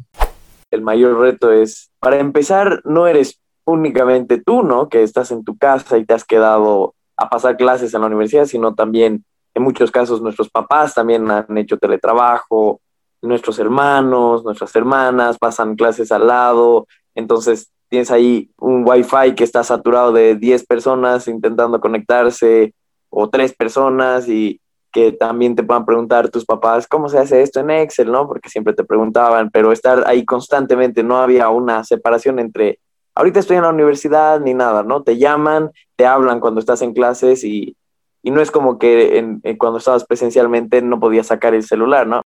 el 0.72 0.80
mayor 0.80 1.20
reto 1.20 1.52
es, 1.52 1.90
para 2.00 2.18
empezar, 2.18 2.80
no 2.84 3.06
eres 3.06 3.38
únicamente 3.64 4.40
tú, 4.40 4.62
¿no? 4.62 4.88
Que 4.88 5.02
estás 5.02 5.30
en 5.30 5.44
tu 5.44 5.56
casa 5.56 5.98
y 5.98 6.04
te 6.04 6.14
has 6.14 6.24
quedado 6.24 6.94
a 7.16 7.28
pasar 7.28 7.56
clases 7.56 7.94
en 7.94 8.00
la 8.00 8.06
universidad, 8.08 8.46
sino 8.46 8.74
también, 8.74 9.24
en 9.54 9.62
muchos 9.62 9.90
casos, 9.90 10.22
nuestros 10.22 10.48
papás 10.50 10.94
también 10.94 11.30
han 11.30 11.56
hecho 11.58 11.76
teletrabajo, 11.76 12.80
nuestros 13.22 13.58
hermanos, 13.58 14.44
nuestras 14.44 14.74
hermanas 14.76 15.38
pasan 15.38 15.76
clases 15.76 16.12
al 16.12 16.26
lado, 16.26 16.86
entonces 17.14 17.70
tienes 17.88 18.10
ahí 18.10 18.50
un 18.58 18.86
wifi 18.86 19.34
que 19.36 19.44
está 19.44 19.62
saturado 19.62 20.12
de 20.12 20.34
10 20.34 20.66
personas 20.66 21.28
intentando 21.28 21.80
conectarse 21.80 22.74
o 23.10 23.28
3 23.28 23.54
personas 23.54 24.28
y 24.28 24.60
que 24.92 25.12
también 25.12 25.54
te 25.56 25.62
puedan 25.62 25.86
preguntar 25.86 26.28
tus 26.28 26.44
papás 26.44 26.86
cómo 26.86 27.08
se 27.08 27.18
hace 27.18 27.42
esto 27.42 27.60
en 27.60 27.70
Excel, 27.70 28.12
¿no? 28.12 28.26
Porque 28.26 28.48
siempre 28.48 28.74
te 28.74 28.84
preguntaban, 28.84 29.50
pero 29.50 29.72
estar 29.72 30.04
ahí 30.06 30.24
constantemente, 30.24 31.02
no 31.02 31.16
había 31.16 31.48
una 31.48 31.82
separación 31.82 32.38
entre, 32.38 32.78
ahorita 33.14 33.40
estoy 33.40 33.56
en 33.56 33.62
la 33.62 33.70
universidad 33.70 34.40
ni 34.40 34.52
nada, 34.52 34.82
¿no? 34.82 35.02
Te 35.02 35.16
llaman, 35.16 35.70
te 35.96 36.06
hablan 36.06 36.40
cuando 36.40 36.60
estás 36.60 36.82
en 36.82 36.92
clases 36.92 37.42
y, 37.42 37.76
y 38.22 38.30
no 38.30 38.40
es 38.40 38.50
como 38.50 38.78
que 38.78 39.18
en, 39.18 39.40
en 39.44 39.56
cuando 39.56 39.78
estabas 39.78 40.04
presencialmente 40.04 40.82
no 40.82 41.00
podías 41.00 41.26
sacar 41.26 41.54
el 41.54 41.62
celular, 41.62 42.06
¿no? 42.06 42.21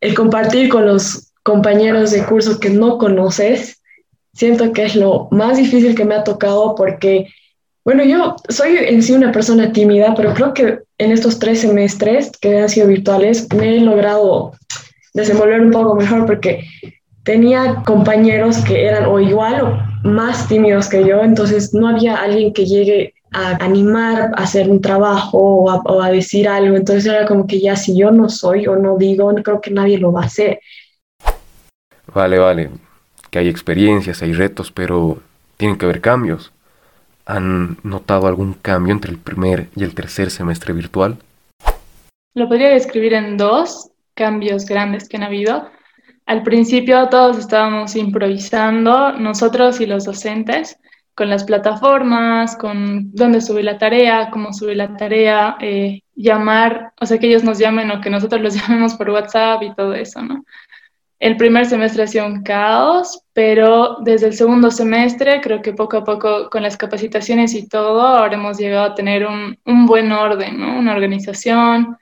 El 0.00 0.14
compartir 0.14 0.68
con 0.68 0.86
los 0.86 1.32
compañeros 1.42 2.10
de 2.10 2.24
cursos 2.24 2.58
que 2.58 2.70
no 2.70 2.98
conoces, 2.98 3.82
siento 4.32 4.72
que 4.72 4.84
es 4.84 4.96
lo 4.96 5.28
más 5.30 5.56
difícil 5.56 5.94
que 5.94 6.04
me 6.04 6.14
ha 6.14 6.24
tocado 6.24 6.74
porque 6.74 7.28
bueno, 7.88 8.04
yo 8.04 8.36
soy 8.50 8.76
en 8.76 9.02
sí 9.02 9.14
una 9.14 9.32
persona 9.32 9.72
tímida, 9.72 10.14
pero 10.14 10.34
creo 10.34 10.52
que 10.52 10.80
en 10.98 11.10
estos 11.10 11.38
tres 11.38 11.62
semestres 11.62 12.30
que 12.38 12.58
han 12.58 12.68
sido 12.68 12.86
virtuales 12.86 13.48
me 13.54 13.78
he 13.78 13.80
logrado 13.80 14.52
desenvolver 15.14 15.62
un 15.62 15.70
poco 15.70 15.94
mejor 15.94 16.26
porque 16.26 16.66
tenía 17.22 17.82
compañeros 17.86 18.58
que 18.58 18.84
eran 18.84 19.06
o 19.06 19.18
igual 19.18 19.62
o 19.62 20.06
más 20.06 20.48
tímidos 20.48 20.86
que 20.86 21.02
yo, 21.02 21.22
entonces 21.22 21.72
no 21.72 21.88
había 21.88 22.16
alguien 22.16 22.52
que 22.52 22.66
llegue 22.66 23.14
a 23.32 23.62
animar 23.64 24.32
a 24.36 24.42
hacer 24.42 24.68
un 24.70 24.80
trabajo 24.80 25.38
o 25.38 25.70
a, 25.70 25.76
o 25.76 26.02
a, 26.02 26.10
decir 26.10 26.48
algo, 26.48 26.76
entonces 26.76 27.06
era 27.06 27.26
como 27.26 27.46
que 27.46 27.60
ya 27.60 27.76
si 27.76 27.96
yo 27.96 28.10
no 28.10 28.28
soy 28.28 28.66
o 28.66 28.76
no 28.76 28.96
digo, 28.96 29.32
no 29.32 29.42
creo 29.42 29.60
que 29.60 29.70
nadie 29.70 29.98
lo 29.98 30.12
va 30.12 30.22
a 30.22 30.26
hacer. 30.26 30.60
Vale, 32.14 32.38
vale, 32.38 32.70
que 33.30 33.38
hay 33.38 33.48
experiencias, 33.48 34.22
hay 34.22 34.32
retos, 34.32 34.72
pero 34.72 35.18
tienen 35.56 35.76
que 35.76 35.84
haber 35.84 36.00
cambios. 36.00 36.52
¿Han 37.26 37.76
notado 37.82 38.26
algún 38.26 38.54
cambio 38.54 38.94
entre 38.94 39.10
el 39.10 39.18
primer 39.18 39.68
y 39.76 39.84
el 39.84 39.94
tercer 39.94 40.30
semestre 40.30 40.72
virtual? 40.72 41.18
Lo 42.34 42.48
podría 42.48 42.70
describir 42.70 43.12
en 43.12 43.36
dos 43.36 43.90
cambios 44.14 44.64
grandes 44.64 45.08
que 45.08 45.18
han 45.18 45.24
habido. 45.24 45.68
Al 46.24 46.42
principio 46.42 47.08
todos 47.08 47.38
estábamos 47.38 47.96
improvisando, 47.96 49.12
nosotros 49.12 49.80
y 49.80 49.86
los 49.86 50.04
docentes, 50.04 50.78
con 51.18 51.28
las 51.28 51.42
plataformas, 51.42 52.54
con 52.54 53.10
dónde 53.12 53.40
subir 53.40 53.64
la 53.64 53.76
tarea, 53.76 54.30
cómo 54.30 54.52
subir 54.52 54.76
la 54.76 54.96
tarea, 54.96 55.56
eh, 55.60 56.02
llamar, 56.14 56.92
o 57.00 57.06
sea, 57.06 57.18
que 57.18 57.26
ellos 57.26 57.42
nos 57.42 57.58
llamen 57.58 57.90
o 57.90 58.00
que 58.00 58.08
nosotros 58.08 58.40
los 58.40 58.54
llamemos 58.60 58.94
por 58.94 59.10
WhatsApp 59.10 59.64
y 59.64 59.74
todo 59.74 59.94
eso, 59.94 60.22
¿no? 60.22 60.44
El 61.18 61.36
primer 61.36 61.66
semestre 61.66 62.04
ha 62.04 62.06
sido 62.06 62.24
un 62.24 62.44
caos, 62.44 63.20
pero 63.32 63.96
desde 64.02 64.28
el 64.28 64.34
segundo 64.34 64.70
semestre 64.70 65.40
creo 65.40 65.60
que 65.60 65.72
poco 65.72 65.96
a 65.96 66.04
poco 66.04 66.48
con 66.50 66.62
las 66.62 66.76
capacitaciones 66.76 67.52
y 67.54 67.68
todo 67.68 68.00
habremos 68.00 68.56
llegado 68.56 68.84
a 68.84 68.94
tener 68.94 69.26
un, 69.26 69.58
un 69.64 69.86
buen 69.86 70.12
orden, 70.12 70.60
¿no? 70.60 70.78
Una 70.78 70.92
organización 70.92 71.96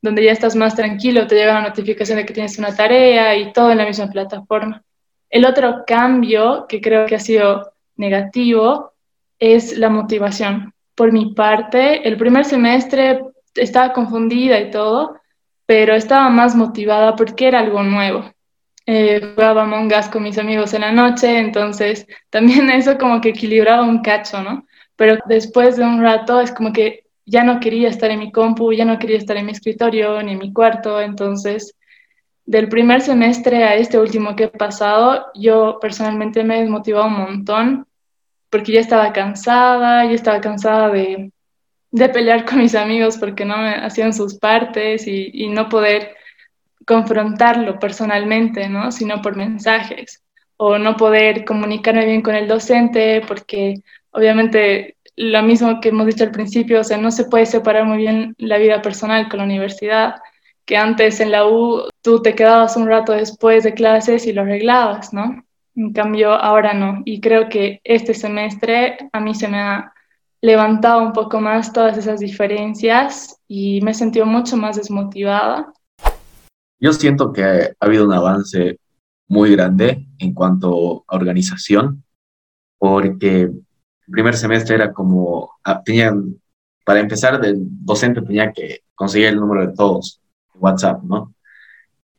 donde 0.00 0.22
ya 0.22 0.30
estás 0.30 0.54
más 0.54 0.76
tranquilo, 0.76 1.26
te 1.26 1.34
llega 1.34 1.54
la 1.54 1.68
notificación 1.68 2.18
de 2.18 2.24
que 2.24 2.34
tienes 2.34 2.56
una 2.56 2.72
tarea 2.76 3.34
y 3.34 3.52
todo 3.52 3.72
en 3.72 3.78
la 3.78 3.86
misma 3.86 4.06
plataforma. 4.06 4.84
El 5.28 5.44
otro 5.44 5.82
cambio 5.84 6.66
que 6.68 6.80
creo 6.80 7.06
que 7.06 7.16
ha 7.16 7.20
sido 7.20 7.72
negativo 8.00 8.94
es 9.38 9.78
la 9.78 9.88
motivación. 9.88 10.74
Por 10.94 11.12
mi 11.12 11.34
parte, 11.34 12.06
el 12.06 12.16
primer 12.16 12.44
semestre 12.44 13.20
estaba 13.54 13.92
confundida 13.92 14.60
y 14.60 14.70
todo, 14.70 15.16
pero 15.66 15.94
estaba 15.94 16.28
más 16.30 16.56
motivada 16.56 17.14
porque 17.14 17.48
era 17.48 17.60
algo 17.60 17.82
nuevo. 17.82 18.24
Eh, 18.86 19.34
jugaba 19.34 19.66
mongas 19.66 20.08
con 20.08 20.22
mis 20.22 20.38
amigos 20.38 20.74
en 20.74 20.80
la 20.80 20.92
noche, 20.92 21.38
entonces 21.38 22.06
también 22.30 22.70
eso 22.70 22.98
como 22.98 23.20
que 23.20 23.30
equilibraba 23.30 23.84
un 23.84 24.02
cacho, 24.02 24.42
¿no? 24.42 24.66
Pero 24.96 25.18
después 25.26 25.76
de 25.76 25.84
un 25.84 26.02
rato 26.02 26.40
es 26.40 26.50
como 26.52 26.72
que 26.72 27.04
ya 27.24 27.44
no 27.44 27.60
quería 27.60 27.88
estar 27.88 28.10
en 28.10 28.18
mi 28.18 28.32
compu, 28.32 28.72
ya 28.72 28.84
no 28.84 28.98
quería 28.98 29.18
estar 29.18 29.36
en 29.36 29.46
mi 29.46 29.52
escritorio 29.52 30.20
ni 30.22 30.32
en 30.32 30.38
mi 30.38 30.52
cuarto, 30.52 31.00
entonces 31.00 31.76
del 32.44 32.68
primer 32.68 33.00
semestre 33.00 33.62
a 33.62 33.76
este 33.76 33.96
último 33.98 34.34
que 34.34 34.44
he 34.44 34.48
pasado, 34.48 35.26
yo 35.34 35.78
personalmente 35.80 36.42
me 36.42 36.58
he 36.58 36.60
desmotivado 36.62 37.06
un 37.06 37.18
montón 37.18 37.86
porque 38.50 38.72
ya 38.72 38.80
estaba 38.80 39.12
cansada, 39.12 40.04
ya 40.04 40.12
estaba 40.12 40.40
cansada 40.40 40.90
de, 40.90 41.32
de 41.90 42.08
pelear 42.08 42.44
con 42.44 42.58
mis 42.58 42.74
amigos 42.74 43.16
porque 43.18 43.44
no 43.44 43.56
me 43.56 43.74
hacían 43.74 44.12
sus 44.12 44.38
partes 44.38 45.06
y, 45.06 45.30
y 45.32 45.48
no 45.48 45.68
poder 45.68 46.16
confrontarlo 46.86 47.78
personalmente, 47.78 48.68
¿no? 48.68 48.92
Sino 48.92 49.22
por 49.22 49.36
mensajes 49.36 50.22
o 50.56 50.78
no 50.78 50.96
poder 50.96 51.44
comunicarme 51.44 52.04
bien 52.04 52.22
con 52.22 52.34
el 52.34 52.48
docente 52.48 53.22
porque 53.26 53.76
obviamente 54.10 54.96
lo 55.16 55.42
mismo 55.42 55.80
que 55.80 55.90
hemos 55.90 56.06
dicho 56.06 56.24
al 56.24 56.30
principio, 56.30 56.80
o 56.80 56.84
sea, 56.84 56.96
no 56.96 57.10
se 57.10 57.24
puede 57.26 57.46
separar 57.46 57.84
muy 57.84 57.98
bien 57.98 58.34
la 58.38 58.58
vida 58.58 58.82
personal 58.82 59.28
con 59.28 59.38
la 59.38 59.44
universidad, 59.44 60.16
que 60.64 60.76
antes 60.76 61.20
en 61.20 61.30
la 61.30 61.46
U 61.46 61.88
tú 62.02 62.22
te 62.22 62.34
quedabas 62.34 62.76
un 62.76 62.86
rato 62.88 63.12
después 63.12 63.64
de 63.64 63.74
clases 63.74 64.26
y 64.26 64.32
lo 64.32 64.42
arreglabas, 64.42 65.12
¿no? 65.12 65.44
En 65.74 65.92
cambio, 65.92 66.32
ahora 66.32 66.74
no. 66.74 67.02
Y 67.04 67.20
creo 67.20 67.48
que 67.48 67.80
este 67.84 68.14
semestre 68.14 69.10
a 69.12 69.20
mí 69.20 69.34
se 69.34 69.48
me 69.48 69.58
ha 69.58 69.92
levantado 70.42 71.02
un 71.02 71.12
poco 71.12 71.40
más 71.40 71.72
todas 71.72 71.98
esas 71.98 72.20
diferencias 72.20 73.40
y 73.46 73.80
me 73.82 73.90
he 73.90 73.94
sentido 73.94 74.26
mucho 74.26 74.56
más 74.56 74.76
desmotivada. 74.76 75.72
Yo 76.78 76.92
siento 76.92 77.32
que 77.32 77.42
ha 77.44 77.74
habido 77.78 78.06
un 78.06 78.12
avance 78.12 78.78
muy 79.28 79.52
grande 79.52 80.06
en 80.18 80.34
cuanto 80.34 81.04
a 81.06 81.16
organización, 81.16 82.02
porque 82.78 83.42
el 83.42 83.64
primer 84.10 84.34
semestre 84.36 84.76
era 84.76 84.92
como, 84.92 85.50
ah, 85.62 85.82
tenían, 85.84 86.40
para 86.84 87.00
empezar, 87.00 87.44
el 87.44 87.58
docente 87.60 88.22
tenía 88.22 88.50
que 88.52 88.80
conseguir 88.94 89.28
el 89.28 89.36
número 89.36 89.66
de 89.66 89.74
todos, 89.74 90.20
WhatsApp, 90.54 91.02
¿no? 91.04 91.34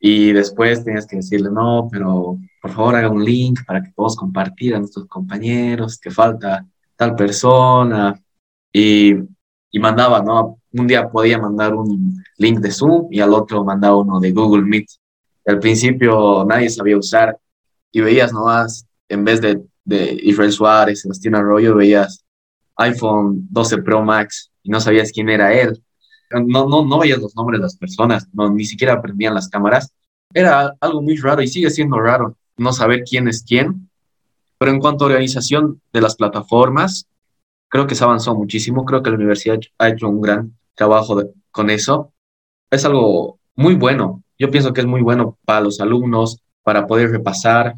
Y 0.03 0.33
después 0.33 0.83
tenías 0.83 1.05
que 1.05 1.17
decirle, 1.17 1.51
no, 1.51 1.87
pero 1.91 2.39
por 2.59 2.71
favor 2.71 2.95
haga 2.95 3.09
un 3.11 3.23
link 3.23 3.59
para 3.67 3.83
que 3.83 3.91
todos 3.95 4.15
compartir 4.15 4.73
a 4.73 4.79
nuestros 4.79 5.05
compañeros, 5.05 5.99
que 5.99 6.09
falta 6.09 6.65
tal 6.95 7.15
persona. 7.15 8.19
Y, 8.73 9.13
y 9.69 9.79
mandaba, 9.79 10.23
¿no? 10.23 10.59
Un 10.73 10.87
día 10.87 11.07
podía 11.07 11.37
mandar 11.37 11.75
un 11.75 12.23
link 12.37 12.59
de 12.59 12.71
Zoom 12.71 13.09
y 13.11 13.19
al 13.19 13.31
otro 13.31 13.63
mandaba 13.63 13.97
uno 13.97 14.19
de 14.19 14.31
Google 14.31 14.63
Meet. 14.63 14.87
Al 15.45 15.59
principio 15.59 16.45
nadie 16.45 16.69
sabía 16.71 16.97
usar 16.97 17.37
y 17.91 18.01
veías 18.01 18.33
nomás, 18.33 18.87
en 19.07 19.23
vez 19.23 19.39
de, 19.39 19.61
de 19.85 20.19
Israel 20.23 20.51
Suárez, 20.51 21.01
Sebastián 21.01 21.35
Arroyo, 21.35 21.75
veías 21.75 22.25
iPhone 22.77 23.47
12 23.51 23.77
Pro 23.83 24.03
Max 24.03 24.51
y 24.63 24.69
no 24.71 24.79
sabías 24.79 25.11
quién 25.11 25.29
era 25.29 25.53
él 25.53 25.79
no, 26.33 26.67
no, 26.67 26.85
no 26.85 26.99
veías 26.99 27.19
los 27.19 27.35
nombres 27.35 27.59
de 27.59 27.63
las 27.63 27.77
personas, 27.77 28.27
no, 28.33 28.49
ni 28.49 28.65
siquiera 28.65 28.93
aprendían 28.93 29.33
las 29.33 29.49
cámaras. 29.49 29.93
Era 30.33 30.75
algo 30.79 31.01
muy 31.01 31.17
raro 31.17 31.41
y 31.41 31.47
sigue 31.47 31.69
siendo 31.69 31.99
raro 31.99 32.37
no 32.57 32.73
saber 32.73 33.03
quién 33.03 33.27
es 33.27 33.43
quién. 33.43 33.89
Pero 34.57 34.71
en 34.71 34.79
cuanto 34.79 35.03
a 35.03 35.07
organización 35.07 35.81
de 35.91 36.01
las 36.01 36.15
plataformas, 36.15 37.07
creo 37.67 37.87
que 37.87 37.95
se 37.95 38.03
avanzó 38.03 38.35
muchísimo. 38.35 38.85
Creo 38.85 39.01
que 39.01 39.09
la 39.09 39.15
universidad 39.15 39.59
ha 39.79 39.89
hecho 39.89 40.07
un 40.07 40.21
gran 40.21 40.57
trabajo 40.75 41.21
con 41.51 41.69
eso. 41.69 42.13
Es 42.69 42.85
algo 42.85 43.39
muy 43.55 43.75
bueno. 43.75 44.23
Yo 44.37 44.51
pienso 44.51 44.73
que 44.73 44.81
es 44.81 44.87
muy 44.87 45.01
bueno 45.01 45.37
para 45.45 45.61
los 45.61 45.81
alumnos, 45.81 46.41
para 46.63 46.85
poder 46.85 47.09
repasar. 47.09 47.75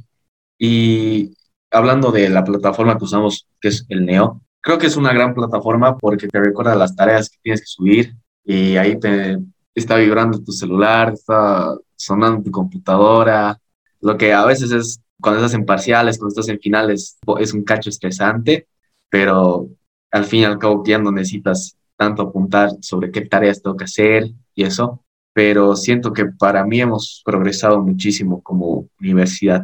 Y 0.59 1.33
hablando 1.71 2.11
de 2.11 2.29
la 2.29 2.43
plataforma 2.43 2.97
que 2.97 3.05
usamos, 3.05 3.47
que 3.61 3.69
es 3.69 3.85
el 3.89 4.05
NEO, 4.05 4.41
creo 4.61 4.77
que 4.77 4.87
es 4.87 4.97
una 4.97 5.13
gran 5.13 5.33
plataforma 5.33 5.97
porque 5.97 6.27
te 6.27 6.39
recuerda 6.39 6.75
las 6.75 6.95
tareas 6.95 7.29
que 7.29 7.37
tienes 7.41 7.61
que 7.61 7.67
subir, 7.67 8.15
y 8.43 8.77
ahí 8.77 8.99
te 8.99 9.37
está 9.75 9.97
vibrando 9.97 10.43
tu 10.43 10.51
celular, 10.51 11.13
está 11.13 11.75
sonando 11.95 12.43
tu 12.43 12.51
computadora, 12.51 13.59
lo 14.01 14.17
que 14.17 14.33
a 14.33 14.45
veces 14.45 14.71
es 14.71 15.01
cuando 15.21 15.39
estás 15.39 15.57
en 15.57 15.65
parciales, 15.65 16.17
cuando 16.17 16.33
estás 16.33 16.49
en 16.49 16.59
finales, 16.59 17.17
es 17.39 17.53
un 17.53 17.63
cacho 17.63 17.89
estresante, 17.89 18.67
pero 19.09 19.69
al 20.11 20.25
fin 20.25 20.41
y 20.41 20.45
al 20.45 20.59
cabo 20.59 20.83
ya 20.85 20.97
no 20.97 21.11
necesitas 21.11 21.77
tanto 21.95 22.23
apuntar 22.23 22.71
sobre 22.81 23.11
qué 23.11 23.21
tareas 23.21 23.61
tengo 23.61 23.77
que 23.77 23.85
hacer 23.85 24.27
y 24.53 24.63
eso, 24.63 25.01
pero 25.33 25.75
siento 25.75 26.11
que 26.11 26.25
para 26.25 26.65
mí 26.65 26.81
hemos 26.81 27.21
progresado 27.25 27.81
muchísimo 27.81 28.43
como 28.43 28.87
universidad. 28.99 29.63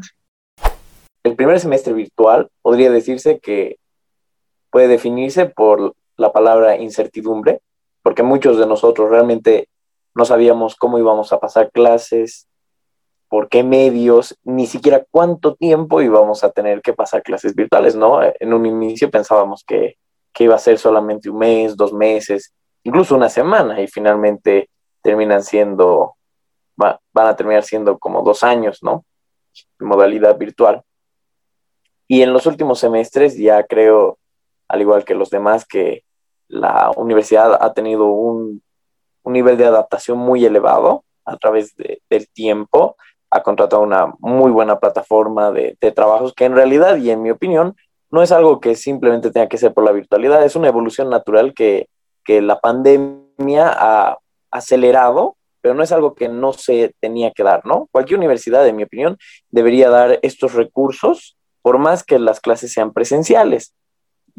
El 1.23 1.35
primer 1.35 1.59
semestre 1.59 1.93
virtual 1.93 2.49
podría 2.61 2.89
decirse 2.89 3.39
que 3.39 3.77
puede 4.71 4.87
definirse 4.87 5.47
por 5.47 5.93
la 6.15 6.31
palabra 6.31 6.77
incertidumbre, 6.77 7.59
porque 8.01 8.23
muchos 8.23 8.57
de 8.57 8.65
nosotros 8.65 9.09
realmente 9.09 9.69
no 10.15 10.25
sabíamos 10.25 10.75
cómo 10.75 10.99
íbamos 10.99 11.31
a 11.33 11.39
pasar 11.39 11.71
clases, 11.71 12.47
por 13.29 13.47
qué 13.47 13.63
medios, 13.63 14.37
ni 14.43 14.65
siquiera 14.65 15.05
cuánto 15.11 15.55
tiempo 15.55 16.01
íbamos 16.01 16.43
a 16.43 16.51
tener 16.51 16.81
que 16.81 16.93
pasar 16.93 17.21
clases 17.21 17.53
virtuales, 17.55 17.95
¿no? 17.95 18.19
En 18.23 18.53
un 18.53 18.65
inicio 18.65 19.11
pensábamos 19.11 19.63
que, 19.63 19.97
que 20.33 20.45
iba 20.45 20.55
a 20.55 20.59
ser 20.59 20.79
solamente 20.79 21.29
un 21.29 21.37
mes, 21.37 21.77
dos 21.77 21.93
meses, 21.93 22.53
incluso 22.83 23.15
una 23.15 23.29
semana, 23.29 23.81
y 23.81 23.87
finalmente 23.87 24.69
terminan 25.03 25.43
siendo, 25.43 26.15
van 26.75 26.97
a 27.13 27.35
terminar 27.35 27.63
siendo 27.63 27.99
como 27.99 28.23
dos 28.23 28.43
años, 28.43 28.79
¿no? 28.81 29.05
En 29.79 29.87
modalidad 29.87 30.37
virtual. 30.37 30.81
Y 32.07 32.23
en 32.23 32.33
los 32.33 32.47
últimos 32.47 32.79
semestres 32.79 33.37
ya 33.37 33.63
creo, 33.63 34.17
al 34.67 34.81
igual 34.81 35.05
que 35.05 35.13
los 35.13 35.29
demás, 35.29 35.65
que 35.65 36.03
la 36.49 36.91
universidad 36.97 37.57
ha 37.61 37.73
tenido 37.73 38.07
un, 38.07 38.61
nivel 39.25 39.57
de 39.57 39.65
adaptación 39.65 40.17
muy 40.17 40.43
elevado 40.43 41.03
a 41.23 41.37
través 41.37 41.75
del 41.75 42.27
tiempo, 42.33 42.95
ha 43.29 43.43
contratado 43.43 43.83
una 43.83 44.11
muy 44.17 44.49
buena 44.49 44.79
plataforma 44.79 45.51
de, 45.51 45.77
trabajos 45.95 46.33
que 46.33 46.45
en 46.45 46.55
realidad 46.55 46.97
y 46.97 47.11
en 47.11 47.21
mi 47.21 47.29
opinión 47.29 47.75
no 48.09 48.23
es 48.23 48.31
algo 48.31 48.59
que 48.59 48.73
simplemente 48.73 49.29
tenga 49.29 49.47
que 49.47 49.59
ser 49.59 49.71
por 49.71 49.83
la 49.83 49.91
virtualidad, 49.91 50.43
es 50.43 50.55
una 50.55 50.67
evolución 50.67 51.09
natural 51.09 51.53
que, 51.53 51.87
la 52.27 52.59
pandemia 52.59 53.73
ha 53.75 54.19
acelerado, 54.51 55.35
pero 55.61 55.73
no 55.73 55.81
es 55.81 55.91
algo 55.91 56.13
que 56.13 56.29
no 56.29 56.53
se 56.53 56.93
tenía 56.99 57.31
que 57.31 57.41
dar, 57.41 57.65
¿no? 57.65 57.87
Cualquier 57.91 58.19
universidad, 58.19 58.67
en 58.67 58.75
mi 58.75 58.83
opinión, 58.83 59.17
debería 59.49 59.89
dar 59.89 60.19
estos 60.21 60.53
recursos 60.53 61.37
por 61.63 61.79
más 61.79 62.03
que 62.03 62.19
las 62.19 62.39
clases 62.39 62.71
sean 62.71 62.93
presenciales 62.93 63.73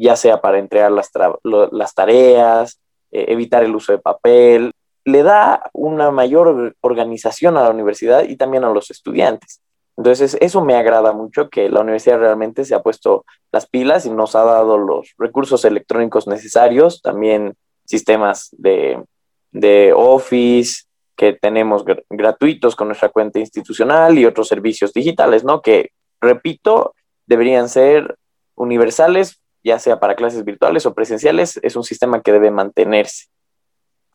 ya 0.01 0.15
sea 0.15 0.41
para 0.41 0.59
entregar 0.59 0.91
las, 0.91 1.11
las 1.43 1.93
tareas, 1.93 2.79
eh, 3.11 3.25
evitar 3.29 3.63
el 3.63 3.75
uso 3.75 3.91
de 3.91 3.99
papel, 3.99 4.71
le 5.05 5.23
da 5.23 5.69
una 5.73 6.11
mayor 6.11 6.75
organización 6.81 7.57
a 7.57 7.63
la 7.63 7.71
universidad 7.71 8.23
y 8.23 8.35
también 8.35 8.63
a 8.63 8.71
los 8.71 8.91
estudiantes. 8.91 9.61
Entonces, 9.97 10.37
eso 10.39 10.63
me 10.63 10.75
agrada 10.75 11.11
mucho, 11.11 11.49
que 11.49 11.69
la 11.69 11.81
universidad 11.81 12.19
realmente 12.19 12.65
se 12.65 12.73
ha 12.73 12.81
puesto 12.81 13.25
las 13.51 13.67
pilas 13.67 14.05
y 14.05 14.09
nos 14.09 14.35
ha 14.35 14.43
dado 14.43 14.77
los 14.77 15.13
recursos 15.17 15.65
electrónicos 15.65 16.27
necesarios, 16.27 17.01
también 17.01 17.55
sistemas 17.85 18.49
de, 18.53 19.03
de 19.51 19.93
Office 19.95 20.83
que 21.15 21.33
tenemos 21.33 21.83
gratuitos 22.09 22.75
con 22.75 22.87
nuestra 22.87 23.09
cuenta 23.09 23.37
institucional 23.37 24.17
y 24.17 24.25
otros 24.25 24.47
servicios 24.47 24.93
digitales, 24.93 25.43
¿no? 25.43 25.61
Que, 25.61 25.89
repito, 26.19 26.95
deberían 27.27 27.69
ser 27.69 28.15
universales 28.55 29.40
ya 29.63 29.79
sea 29.79 29.99
para 29.99 30.15
clases 30.15 30.43
virtuales 30.43 30.85
o 30.85 30.93
presenciales, 30.93 31.59
es 31.61 31.75
un 31.75 31.83
sistema 31.83 32.21
que 32.21 32.31
debe 32.31 32.51
mantenerse. 32.51 33.25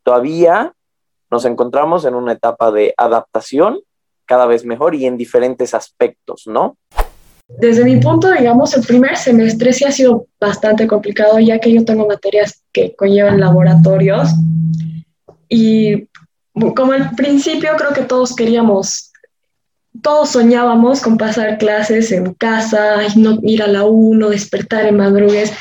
Todavía 0.03 0.73
nos 1.31 1.45
encontramos 1.45 2.05
en 2.05 2.15
una 2.15 2.33
etapa 2.33 2.71
de 2.71 2.95
adaptación 2.97 3.81
cada 4.27 4.47
vez 4.47 4.65
mejor 4.65 4.95
y 4.95 5.07
en 5.07 5.17
diferentes 5.17 5.75
aspectos, 5.75 6.45
¿no? 6.47 6.77
Desde 7.49 7.85
mi 7.85 7.97
punto, 7.99 8.31
digamos, 8.33 8.77
el 8.77 8.85
primer 8.85 9.17
semestre 9.17 9.73
sí 9.73 9.85
ha 9.85 9.93
sido 9.93 10.27
bastante 10.41 10.87
complicado, 10.89 11.39
ya 11.39 11.61
que 11.61 11.73
yo 11.73 11.85
tengo 11.85 12.07
materias 12.07 12.65
que 12.73 12.95
conllevan 12.97 13.39
laboratorios. 13.39 14.31
Y 15.49 16.09
como 16.75 16.93
al 16.93 17.13
principio 17.13 17.71
creo 17.77 17.93
que 17.93 18.03
todos 18.03 18.35
queríamos, 18.35 19.06
todos 20.03 20.31
soñábamos 20.31 21.01
con 21.01 21.17
pasar 21.17 21.59
clases 21.59 22.13
en 22.13 22.35
casa, 22.35 22.99
y 23.07 23.19
no 23.19 23.39
ir 23.43 23.63
a 23.63 23.67
la 23.67 23.85
U, 23.85 24.17
despertar 24.29 24.87
en 24.87 24.97
madrugues. 24.97 25.53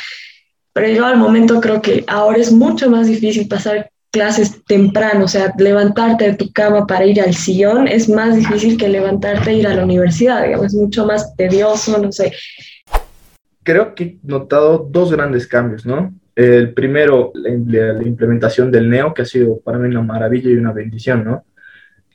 Pero 0.73 0.87
llegado 0.87 1.13
el 1.13 1.19
momento, 1.19 1.61
creo 1.61 1.81
que 1.81 2.03
ahora 2.07 2.37
es 2.37 2.51
mucho 2.51 2.89
más 2.89 3.07
difícil 3.07 3.47
pasar 3.47 3.89
clases 4.15 4.63
temprano, 4.65 5.25
o 5.25 5.27
sea, 5.27 5.53
levantarte 5.57 6.31
de 6.31 6.35
tu 6.35 6.49
cama 6.53 6.87
para 6.87 7.05
ir 7.05 7.19
al 7.19 7.33
sillón 7.33 7.85
es 7.85 8.07
más 8.07 8.33
difícil 8.33 8.77
que 8.77 8.87
levantarte 8.87 9.51
e 9.51 9.57
ir 9.57 9.67
a 9.67 9.75
la 9.75 9.83
universidad, 9.83 10.43
digamos, 10.43 10.67
es 10.67 10.73
mucho 10.73 11.05
más 11.05 11.35
tedioso, 11.35 11.97
no 11.97 12.13
sé. 12.13 12.31
Creo 13.63 13.93
que 13.93 14.03
he 14.03 14.17
notado 14.23 14.87
dos 14.89 15.11
grandes 15.11 15.45
cambios, 15.47 15.85
¿no? 15.85 16.13
El 16.33 16.73
primero, 16.73 17.33
la, 17.33 18.01
implementación 18.03 18.71
del 18.71 18.89
NEO, 18.89 19.13
que 19.13 19.23
ha 19.23 19.25
sido 19.25 19.59
para 19.59 19.79
mí 19.79 19.89
una 19.89 20.01
maravilla 20.01 20.49
y 20.49 20.55
una 20.55 20.71
bendición, 20.71 21.25
¿no? 21.25 21.43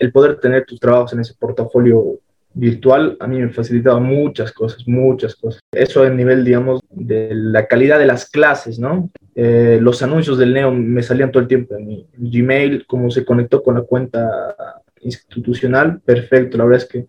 El 0.01 0.11
poder 0.11 0.41
tener 0.41 0.65
tus 0.65 0.81
trabajos 0.81 1.13
en 1.13 1.21
ese 1.21 1.35
portafolio 1.39 2.19
virtual 2.53 3.17
a 3.21 3.27
mí 3.27 3.39
me 3.39 3.51
facilitaba 3.51 4.01
muchas 4.01 4.53
cosas, 4.53 4.87
muchas 4.87 5.35
cosas. 5.35 5.61
Eso 5.73 6.03
a 6.03 6.11
nivel, 6.11 6.45
digamos, 6.45 6.81
de 6.91 7.31
la 7.33 7.67
calidad 7.67 7.99
de 7.99 8.07
las 8.07 8.29
clases, 8.29 8.79
¿no? 8.79 9.11
Eh, 9.35 9.79
los 9.81 10.03
anuncios 10.03 10.39
del 10.39 10.53
Neo 10.53 10.73
me 10.73 11.03
salían 11.03 11.31
todo 11.31 11.43
el 11.43 11.49
tiempo 11.49 11.77
en 11.77 11.87
mi 11.87 12.07
Gmail, 12.17 12.87
como 12.87 13.11
se 13.11 13.25
conectó 13.25 13.63
con 13.63 13.77
la 13.77 13.83
cuenta 13.83 14.83
institucional, 15.01 16.01
perfecto. 16.01 16.59
La 16.59 16.65
verdad 16.65 16.83
es 16.83 16.89
que 16.89 17.07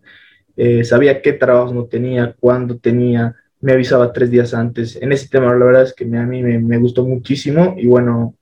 eh, 0.58 0.84
sabía 0.84 1.22
qué 1.22 1.34
trabajos 1.34 1.74
no 1.74 1.86
tenía, 1.86 2.36
cuándo 2.40 2.78
tenía, 2.78 3.36
me 3.60 3.74
avisaba 3.74 4.14
tres 4.14 4.30
días 4.30 4.54
antes. 4.54 4.96
En 5.02 5.12
ese 5.12 5.28
tema, 5.28 5.54
la 5.56 5.66
verdad 5.66 5.84
es 5.84 5.94
que 5.94 6.04
a 6.04 6.26
mí 6.26 6.44
me, 6.44 6.60
me 6.60 6.78
gustó 6.78 7.06
muchísimo 7.06 7.76
y 7.78 7.88
bueno, 7.88 8.36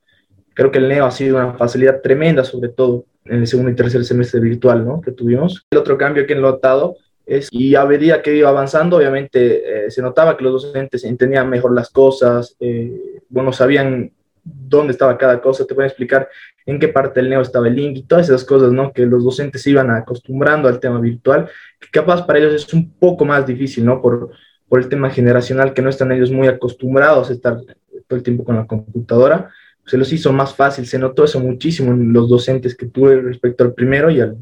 creo 0.54 0.72
que 0.72 0.80
el 0.80 0.90
Neo 0.90 1.06
ha 1.06 1.12
sido 1.12 1.38
una 1.38 1.54
facilidad 1.54 2.02
tremenda, 2.02 2.44
sobre 2.44 2.70
todo 2.70 3.06
en 3.30 3.40
el 3.40 3.48
segundo 3.48 3.72
y 3.72 3.76
tercer 3.76 4.04
semestre 4.04 4.40
virtual 4.40 4.86
¿no? 4.86 5.02
que 5.02 5.12
tuvimos. 5.12 5.66
El 5.72 5.80
otro 5.80 5.98
cambio 5.98 6.26
que 6.26 6.34
he 6.34 6.40
notado 6.40 6.98
es, 7.26 7.48
y 7.52 7.76
a 7.76 7.86
medida 7.86 8.22
que 8.22 8.36
iba 8.36 8.50
avanzando, 8.50 8.98
obviamente 8.98 9.86
eh, 9.86 9.92
se 9.92 10.02
notaba 10.02 10.36
que 10.36 10.44
los 10.44 10.64
docentes 10.64 11.04
entendían 11.04 11.50
mejor 11.50 11.74
las 11.74 11.90
cosas, 11.90 12.56
eh, 12.60 13.22
bueno, 13.30 13.54
sabían 13.54 14.12
dónde 14.44 14.94
estaba 14.94 15.18
cada 15.18 15.40
cosa, 15.42 15.66
te 15.66 15.76
pueden 15.76 15.90
explicar 15.90 16.28
en 16.66 16.80
qué 16.80 16.88
parte 16.88 17.20
del 17.20 17.30
neo 17.30 17.42
estaba 17.42 17.68
el 17.68 17.76
link 17.76 17.98
y 17.98 18.04
todas 18.04 18.30
esas 18.30 18.44
cosas, 18.44 18.72
¿no? 18.72 18.92
Que 18.92 19.06
los 19.06 19.24
docentes 19.24 19.62
se 19.62 19.70
iban 19.70 19.92
acostumbrando 19.92 20.68
al 20.68 20.80
tema 20.80 21.00
virtual, 21.00 21.50
que 21.80 21.88
capaz 21.92 22.26
para 22.26 22.40
ellos 22.40 22.54
es 22.54 22.74
un 22.74 22.92
poco 22.94 23.26
más 23.26 23.46
difícil, 23.46 23.86
¿no? 23.86 24.02
Por, 24.02 24.32
por 24.68 24.80
el 24.80 24.90
tema 24.90 25.10
generacional, 25.12 25.74
que 25.74 25.82
no 25.82 25.90
están 25.90 26.12
ellos 26.12 26.32
muy 26.32 26.48
acostumbrados 26.48 27.30
a 27.30 27.34
estar 27.34 27.60
todo 28.08 28.18
el 28.18 28.24
tiempo 28.24 28.44
con 28.44 28.56
la 28.56 28.66
computadora 28.66 29.52
se 29.90 29.98
los 29.98 30.14
hizo 30.14 30.32
más 30.32 30.54
fácil, 30.54 30.86
se 30.86 31.00
notó 31.00 31.24
eso 31.24 31.40
muchísimo 31.40 31.92
en 31.94 32.14
los 32.14 32.30
docentes 32.30 32.76
que 32.76 32.86
tuve 32.86 33.20
respecto 33.22 33.64
al 33.64 33.74
primero 33.74 34.12
y 34.12 34.22
al, 34.22 34.38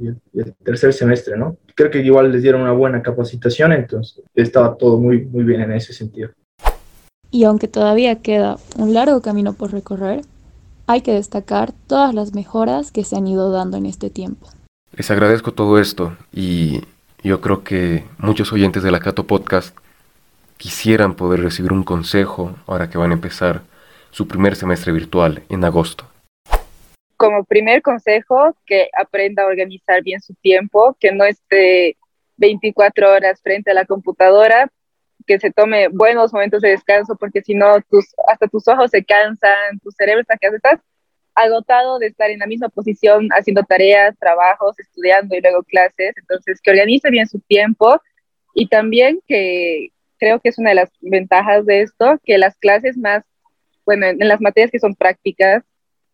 tercer 0.61 0.91
semestre, 0.91 1.37
¿no? 1.37 1.55
Creo 1.73 1.89
que 1.89 1.99
igual 1.99 2.33
les 2.33 2.41
dieron 2.41 2.63
una 2.63 2.73
buena 2.73 3.01
capacitación, 3.01 3.71
entonces 3.71 4.25
estaba 4.35 4.75
todo 4.75 4.97
muy, 4.97 5.23
muy 5.23 5.45
bien 5.45 5.61
en 5.61 5.71
ese 5.71 5.93
sentido. 5.93 6.31
Y 7.31 7.45
aunque 7.45 7.69
todavía 7.69 8.15
queda 8.15 8.57
un 8.75 8.93
largo 8.93 9.21
camino 9.21 9.53
por 9.53 9.71
recorrer, 9.71 10.19
hay 10.85 10.99
que 10.99 11.13
destacar 11.13 11.71
todas 11.87 12.13
las 12.13 12.33
mejoras 12.33 12.91
que 12.91 13.05
se 13.05 13.15
han 13.15 13.25
ido 13.25 13.49
dando 13.49 13.77
en 13.77 13.85
este 13.85 14.09
tiempo. 14.09 14.49
Les 14.91 15.09
agradezco 15.11 15.53
todo 15.53 15.79
esto 15.79 16.17
y 16.33 16.81
yo 17.23 17.39
creo 17.39 17.63
que 17.63 18.03
muchos 18.17 18.51
oyentes 18.51 18.83
de 18.83 18.91
la 18.91 18.99
Cato 18.99 19.25
Podcast 19.25 19.73
quisieran 20.57 21.15
poder 21.15 21.39
recibir 21.39 21.71
un 21.71 21.83
consejo 21.83 22.53
ahora 22.67 22.89
que 22.89 22.97
van 22.97 23.11
a 23.11 23.13
empezar 23.13 23.61
su 24.17 24.27
primer 24.27 24.55
semestre 24.55 24.91
virtual 24.91 25.43
en 25.47 25.63
agosto? 25.63 26.09
Como 27.17 27.45
primer 27.45 27.83
consejo, 27.83 28.57
que 28.65 28.89
aprenda 28.97 29.43
a 29.43 29.45
organizar 29.45 30.01
bien 30.01 30.19
su 30.21 30.33
tiempo, 30.41 30.97
que 30.99 31.11
no 31.11 31.23
esté 31.23 31.97
24 32.37 33.11
horas 33.11 33.39
frente 33.43 33.69
a 33.69 33.75
la 33.75 33.85
computadora, 33.85 34.71
que 35.27 35.37
se 35.37 35.51
tome 35.51 35.89
buenos 35.89 36.33
momentos 36.33 36.63
de 36.63 36.69
descanso, 36.69 37.15
porque 37.15 37.43
si 37.43 37.53
no, 37.53 37.79
tus, 37.91 38.07
hasta 38.27 38.47
tus 38.47 38.67
ojos 38.67 38.89
se 38.89 39.05
cansan, 39.05 39.77
tu 39.83 39.91
cerebro 39.91 40.21
está 40.21 40.35
que 40.35 40.47
estás 40.47 40.79
agotado 41.35 41.99
de 41.99 42.07
estar 42.07 42.31
en 42.31 42.39
la 42.39 42.47
misma 42.47 42.69
posición 42.69 43.29
haciendo 43.33 43.61
tareas, 43.61 44.17
trabajos, 44.17 44.79
estudiando 44.79 45.35
y 45.35 45.41
luego 45.41 45.61
clases. 45.61 46.15
Entonces, 46.17 46.59
que 46.63 46.71
organice 46.71 47.11
bien 47.11 47.27
su 47.27 47.39
tiempo 47.41 48.01
y 48.55 48.67
también 48.67 49.19
que 49.27 49.89
creo 50.17 50.39
que 50.39 50.49
es 50.49 50.57
una 50.57 50.69
de 50.69 50.77
las 50.77 50.89
ventajas 51.01 51.67
de 51.67 51.81
esto, 51.83 52.19
que 52.23 52.39
las 52.39 52.57
clases 52.57 52.97
más 52.97 53.23
bueno, 53.87 54.05
en, 54.05 54.19
las 54.19 54.41
materias 54.41 54.69
que 54.69 54.79
son 54.79 54.93
prácticas, 54.95 55.63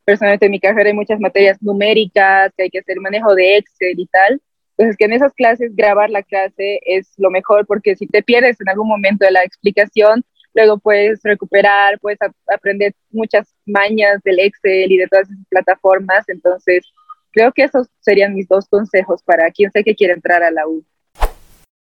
personalmente 0.06 0.46
en 0.46 0.52
mi 0.52 0.60
carrera 0.60 0.90
hay 0.90 0.96
muchas 0.96 1.20
materias 1.20 1.58
numéricas, 1.60 2.54
que 2.56 2.64
hay 2.64 2.70
que 2.70 2.80
hacer 2.80 3.00
manejo 3.00 3.34
de 3.34 3.58
Excel 3.58 4.00
y 4.00 4.06
tal. 4.06 4.40
Entonces, 4.78 4.96
que 4.96 5.06
en 5.06 5.14
esas 5.14 5.34
clases 5.34 5.76
grabar 5.76 6.12
la 6.12 6.22
clase 6.22 6.80
es 6.86 7.14
lo 7.18 7.32
mejor 7.32 7.66
porque 7.66 7.96
si 7.96 8.06
te 8.06 8.22
pierdes 8.22 8.62
en 8.62 8.70
algún 8.70 8.88
momento 8.88 9.26
de 9.26 9.32
la 9.32 9.44
explicación, 9.44 10.24
luego 10.54 10.78
puedes 10.78 11.22
recuperar, 11.24 12.00
puedes 12.00 12.20
aprender 12.48 12.94
muchas 13.10 13.56
mañas 13.66 14.22
del 14.24 14.40
Excel 14.40 14.92
y 14.92 14.98
de 14.98 15.08
todas 15.08 15.28
esas 15.30 15.46
plataformas. 15.50 16.30
Entonces, 16.30 16.86
creo 17.32 17.52
que 17.54 17.64
esos 17.64 17.88
serían 18.02 18.36
mis 18.36 18.48
dos 18.48 18.68
consejos 18.68 19.24
para 19.24 19.50
quien 19.50 19.72
sé 19.72 19.84
que 19.84 19.96
quiere 19.96 20.14
entrar 20.14 20.44
a 20.44 20.52
la 20.52 20.68
U. 20.68 20.86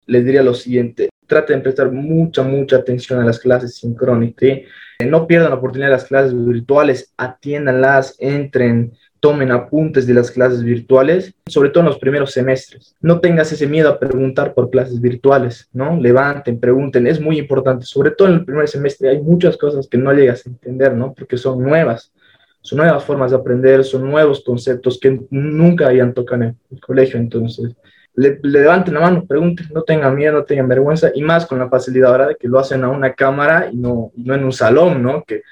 Les 0.07 0.25
diría 0.25 0.43
lo 0.43 0.55
siguiente, 0.55 1.11
traten 1.27 1.59
de 1.59 1.63
prestar 1.63 1.91
mucha, 1.91 2.43
mucha 2.43 2.77
atención 2.77 3.21
a 3.21 3.25
las 3.25 3.39
clases 3.39 3.77
sincrónicas. 3.77 4.61
No 5.05 5.27
pierdan 5.27 5.51
la 5.51 5.57
oportunidad 5.57 5.89
de 5.89 5.97
las 5.97 6.05
clases 6.05 6.35
virtuales, 6.35 7.13
atiéndanlas, 7.17 8.17
entren, 8.19 8.93
tomen 9.21 9.51
apuntes 9.51 10.07
de 10.07 10.15
las 10.15 10.31
clases 10.31 10.63
virtuales, 10.63 11.35
sobre 11.47 11.71
todo 11.71 11.81
en 11.81 11.89
los 11.89 11.99
primeros 11.99 12.33
semestres. 12.33 12.95
No 13.01 13.21
tengas 13.21 13.51
ese 13.53 13.67
miedo 13.67 13.89
a 13.89 13.99
preguntar 13.99 14.55
por 14.55 14.71
clases 14.71 15.01
virtuales, 15.01 15.69
¿no? 15.73 16.01
Levanten, 16.01 16.61
pregunten, 16.61 17.07
es 17.07 17.21
muy 17.21 17.39
importante. 17.39 17.85
Sobre 17.87 18.13
todo 18.13 18.29
en 18.29 18.35
el 18.35 18.45
primer 18.45 18.69
semestre 18.69 19.09
hay 19.09 19.21
muchas 19.21 19.57
cosas 19.57 19.89
que 19.89 19.99
no 19.99 20.13
llegas 20.13 20.47
a 20.47 20.51
entender, 20.51 20.95
¿no? 20.95 21.13
Porque 21.13 21.37
son 21.37 21.63
nuevas, 21.63 22.13
son 22.61 22.79
nuevas 22.79 23.05
formas 23.05 23.33
de 23.33 23.37
aprender, 23.37 23.85
son 23.85 24.09
nuevos 24.09 24.43
conceptos 24.45 24.99
que 25.01 25.21
nunca 25.31 25.89
habían 25.89 26.15
tocado 26.15 26.45
en 26.45 26.57
el 26.71 26.81
colegio, 26.81 27.19
entonces 27.19 27.75
le, 28.17 28.39
levanten 28.43 28.95
la 28.95 29.01
mano, 29.01 29.27
pregunten, 29.27 29.69
no 29.73 29.83
tengan 29.83 30.15
miedo, 30.15 30.33
no 30.33 30.45
tengan 30.45 30.69
vergüenza, 30.69 31.11
y 31.15 31.23
más 31.23 31.47
con 31.47 31.59
la 31.59 31.69
facilidad 31.69 32.11
ahora 32.11 32.27
de 32.29 32.37
que 32.37 32.49
lo 32.49 32.59
hacen 32.59 32.83
a 32.85 32.89
una 32.89 33.15
cámara 33.15 33.69
y 33.73 33.77
no, 33.77 34.13
no 34.17 34.35
en 34.35 34.45
un 34.45 34.53
salón, 34.53 35.03
¿no? 35.03 35.25
Que, 35.25 35.43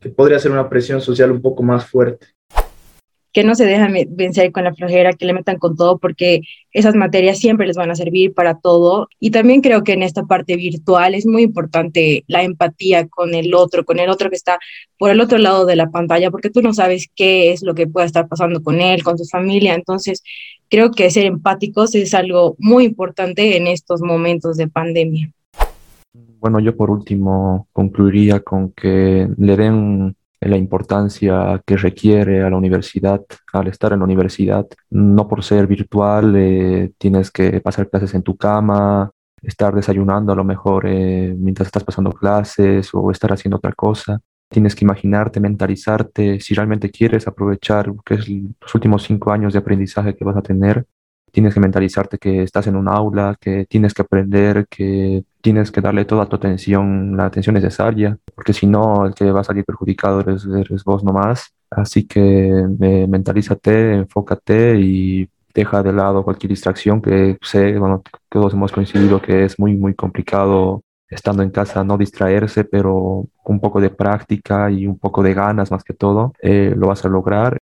que 0.00 0.08
podría 0.08 0.38
ser 0.38 0.52
una 0.52 0.68
presión 0.68 1.00
social 1.00 1.30
un 1.30 1.42
poco 1.42 1.62
más 1.62 1.86
fuerte 1.86 2.26
que 3.32 3.44
no 3.44 3.54
se 3.54 3.64
dejan 3.64 3.94
vencer 4.10 4.52
con 4.52 4.64
la 4.64 4.74
flojera, 4.74 5.14
que 5.14 5.24
le 5.24 5.32
metan 5.32 5.58
con 5.58 5.74
todo, 5.74 5.98
porque 5.98 6.42
esas 6.70 6.94
materias 6.94 7.38
siempre 7.38 7.66
les 7.66 7.76
van 7.76 7.90
a 7.90 7.94
servir 7.94 8.34
para 8.34 8.58
todo. 8.58 9.08
Y 9.18 9.30
también 9.30 9.62
creo 9.62 9.82
que 9.84 9.92
en 9.92 10.02
esta 10.02 10.24
parte 10.24 10.56
virtual 10.56 11.14
es 11.14 11.24
muy 11.24 11.42
importante 11.42 12.24
la 12.26 12.42
empatía 12.42 13.08
con 13.08 13.34
el 13.34 13.54
otro, 13.54 13.84
con 13.84 13.98
el 13.98 14.10
otro 14.10 14.28
que 14.28 14.36
está 14.36 14.58
por 14.98 15.10
el 15.10 15.20
otro 15.20 15.38
lado 15.38 15.64
de 15.64 15.76
la 15.76 15.90
pantalla, 15.90 16.30
porque 16.30 16.50
tú 16.50 16.60
no 16.60 16.74
sabes 16.74 17.08
qué 17.14 17.52
es 17.52 17.62
lo 17.62 17.74
que 17.74 17.86
pueda 17.86 18.06
estar 18.06 18.28
pasando 18.28 18.62
con 18.62 18.80
él, 18.80 19.02
con 19.02 19.16
su 19.16 19.24
familia. 19.24 19.74
Entonces, 19.74 20.22
creo 20.72 20.90
que 20.90 21.10
ser 21.10 21.26
empáticos 21.26 21.94
es 21.94 22.14
algo 22.14 22.56
muy 22.58 22.86
importante 22.86 23.58
en 23.58 23.66
estos 23.66 24.00
momentos 24.00 24.56
de 24.56 24.68
pandemia. 24.68 25.30
Bueno, 26.40 26.60
yo 26.60 26.74
por 26.74 26.90
último 26.90 27.68
concluiría 27.72 28.40
con 28.40 28.72
que 28.72 29.28
le 29.36 29.56
den 29.56 30.16
la 30.40 30.56
importancia 30.56 31.62
que 31.66 31.76
requiere 31.76 32.42
a 32.42 32.48
la 32.48 32.56
universidad, 32.56 33.20
al 33.52 33.68
estar 33.68 33.92
en 33.92 33.98
la 33.98 34.06
universidad. 34.06 34.66
No 34.88 35.28
por 35.28 35.44
ser 35.44 35.66
virtual 35.66 36.34
eh, 36.36 36.92
tienes 36.96 37.30
que 37.30 37.60
pasar 37.60 37.90
clases 37.90 38.14
en 38.14 38.22
tu 38.22 38.34
cama, 38.38 39.10
estar 39.42 39.74
desayunando 39.74 40.32
a 40.32 40.36
lo 40.36 40.42
mejor 40.42 40.86
eh, 40.86 41.34
mientras 41.36 41.66
estás 41.66 41.84
pasando 41.84 42.12
clases 42.12 42.88
o 42.94 43.10
estar 43.10 43.30
haciendo 43.30 43.58
otra 43.58 43.72
cosa. 43.74 44.18
Tienes 44.52 44.74
que 44.74 44.84
imaginarte, 44.84 45.40
mentalizarte, 45.40 46.40
si 46.40 46.54
realmente 46.54 46.90
quieres 46.90 47.26
aprovechar 47.26 47.92
que 48.04 48.16
los 48.16 48.74
últimos 48.74 49.02
cinco 49.02 49.32
años 49.32 49.52
de 49.52 49.58
aprendizaje 49.60 50.14
que 50.14 50.24
vas 50.24 50.36
a 50.36 50.42
tener, 50.42 50.86
tienes 51.32 51.54
que 51.54 51.60
mentalizarte 51.60 52.18
que 52.18 52.42
estás 52.42 52.66
en 52.66 52.76
un 52.76 52.86
aula, 52.86 53.36
que 53.40 53.64
tienes 53.66 53.94
que 53.94 54.02
aprender, 54.02 54.66
que 54.68 55.24
tienes 55.40 55.72
que 55.72 55.80
darle 55.80 56.04
toda 56.04 56.28
tu 56.28 56.36
atención, 56.36 57.16
la 57.16 57.26
atención 57.26 57.54
necesaria, 57.54 58.18
porque 58.34 58.52
si 58.52 58.66
no, 58.66 59.06
el 59.06 59.14
que 59.14 59.30
va 59.32 59.40
a 59.40 59.44
salir 59.44 59.64
perjudicado 59.64 60.20
eres, 60.20 60.44
eres 60.44 60.84
vos 60.84 61.02
nomás. 61.02 61.52
Así 61.70 62.06
que 62.06 62.20
eh, 62.80 63.06
mentalízate, 63.08 63.94
enfócate 63.94 64.78
y 64.78 65.28
deja 65.54 65.82
de 65.82 65.92
lado 65.92 66.22
cualquier 66.22 66.50
distracción 66.50 67.00
que 67.00 67.38
sé, 67.42 67.78
bueno, 67.78 68.02
todos 68.28 68.52
hemos 68.52 68.72
coincidido 68.72 69.20
que 69.20 69.44
es 69.44 69.58
muy, 69.58 69.74
muy 69.74 69.94
complicado 69.94 70.82
estando 71.12 71.42
en 71.42 71.50
casa 71.50 71.84
no 71.84 71.98
distraerse, 71.98 72.64
pero 72.64 73.26
un 73.44 73.60
poco 73.60 73.80
de 73.80 73.90
práctica 73.90 74.70
y 74.70 74.86
un 74.86 74.98
poco 74.98 75.22
de 75.22 75.34
ganas 75.34 75.70
más 75.70 75.84
que 75.84 75.92
todo, 75.92 76.32
eh, 76.42 76.74
lo 76.76 76.88
vas 76.88 77.04
a 77.04 77.08
lograr. 77.08 77.58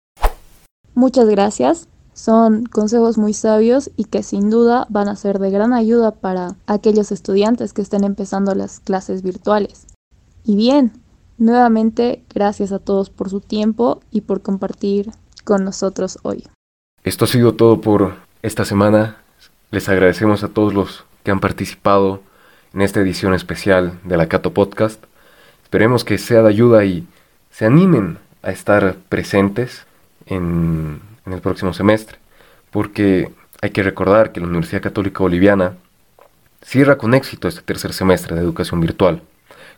Muchas 0.93 1.27
gracias. 1.27 1.87
Son 2.13 2.65
consejos 2.65 3.17
muy 3.17 3.33
sabios 3.33 3.91
y 3.97 4.05
que 4.05 4.23
sin 4.23 4.49
duda 4.49 4.87
van 4.89 5.09
a 5.09 5.15
ser 5.15 5.39
de 5.39 5.51
gran 5.51 5.73
ayuda 5.73 6.11
para 6.11 6.55
aquellos 6.65 7.11
estudiantes 7.11 7.73
que 7.73 7.81
estén 7.81 8.03
empezando 8.03 8.55
las 8.55 8.79
clases 8.79 9.21
virtuales. 9.21 9.87
Y 10.45 10.55
bien, 10.55 10.93
nuevamente 11.37 12.23
gracias 12.33 12.71
a 12.71 12.79
todos 12.79 13.09
por 13.09 13.29
su 13.29 13.41
tiempo 13.41 13.99
y 14.11 14.21
por 14.21 14.41
compartir 14.41 15.11
con 15.43 15.65
nosotros 15.65 16.17
hoy. 16.23 16.47
Esto 17.03 17.25
ha 17.25 17.27
sido 17.27 17.53
todo 17.53 17.81
por 17.81 18.15
esta 18.41 18.63
semana. 18.63 19.17
Les 19.71 19.89
agradecemos 19.89 20.43
a 20.43 20.47
todos 20.47 20.73
los 20.73 21.03
que 21.23 21.31
han 21.31 21.41
participado 21.41 22.21
en 22.75 22.81
esta 22.81 22.99
edición 22.99 23.33
especial 23.33 23.99
de 24.03 24.17
la 24.17 24.27
Cato 24.27 24.53
Podcast. 24.53 25.03
Esperemos 25.63 26.03
que 26.03 26.19
sea 26.19 26.43
de 26.43 26.49
ayuda 26.49 26.85
y 26.85 27.07
se 27.49 27.65
animen 27.65 28.19
a 28.43 28.51
estar 28.51 28.95
presentes 29.09 29.87
en 30.27 31.01
en 31.25 31.33
el 31.33 31.41
próximo 31.41 31.73
semestre, 31.73 32.17
porque 32.71 33.31
hay 33.61 33.71
que 33.71 33.83
recordar 33.83 34.31
que 34.31 34.39
la 34.39 34.47
Universidad 34.47 34.81
Católica 34.81 35.19
Boliviana 35.19 35.77
cierra 36.61 36.97
con 36.97 37.13
éxito 37.13 37.47
este 37.47 37.61
tercer 37.61 37.93
semestre 37.93 38.35
de 38.35 38.41
educación 38.41 38.79
virtual, 38.79 39.21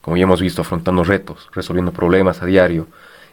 como 0.01 0.17
ya 0.17 0.23
hemos 0.23 0.41
visto 0.41 0.61
afrontando 0.61 1.03
retos, 1.03 1.49
resolviendo 1.53 1.91
problemas 1.91 2.41
a 2.41 2.45
diario, 2.45 2.87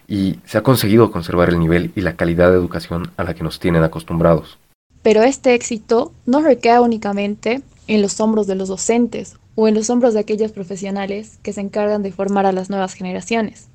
y 0.07 0.39
se 0.45 0.59
ha 0.59 0.63
conseguido 0.63 1.11
conservar 1.11 1.49
el 1.49 1.59
nivel 1.59 1.93
y 1.97 2.03
la 2.03 2.15
calidad 2.15 2.51
de 2.51 2.57
educación 2.57 3.11
a 3.17 3.25
la 3.25 3.35
que 3.35 3.43
nos 3.43 3.59
tienen 3.59 3.83
acostumbrados. 3.83 4.59
Pero 5.03 5.23
este 5.23 5.55
éxito 5.55 6.13
no 6.27 6.41
recae 6.41 6.81
únicamente 6.81 7.63
en 7.87 8.03
los 8.03 8.21
hombros 8.21 8.47
de 8.47 8.55
los 8.55 8.69
docentes 8.69 9.37
o 9.55 9.69
en 9.69 9.75
los 9.75 9.91
hombros 9.91 10.15
de 10.15 10.21
aquellos 10.21 10.53
profesionales 10.53 11.39
que 11.43 11.53
se 11.53 11.61
encargan 11.61 12.03
de 12.03 12.13
formar 12.13 12.47
a 12.47 12.53
las 12.53 12.71
nuevas 12.71 12.95
generaciones, 12.95 13.69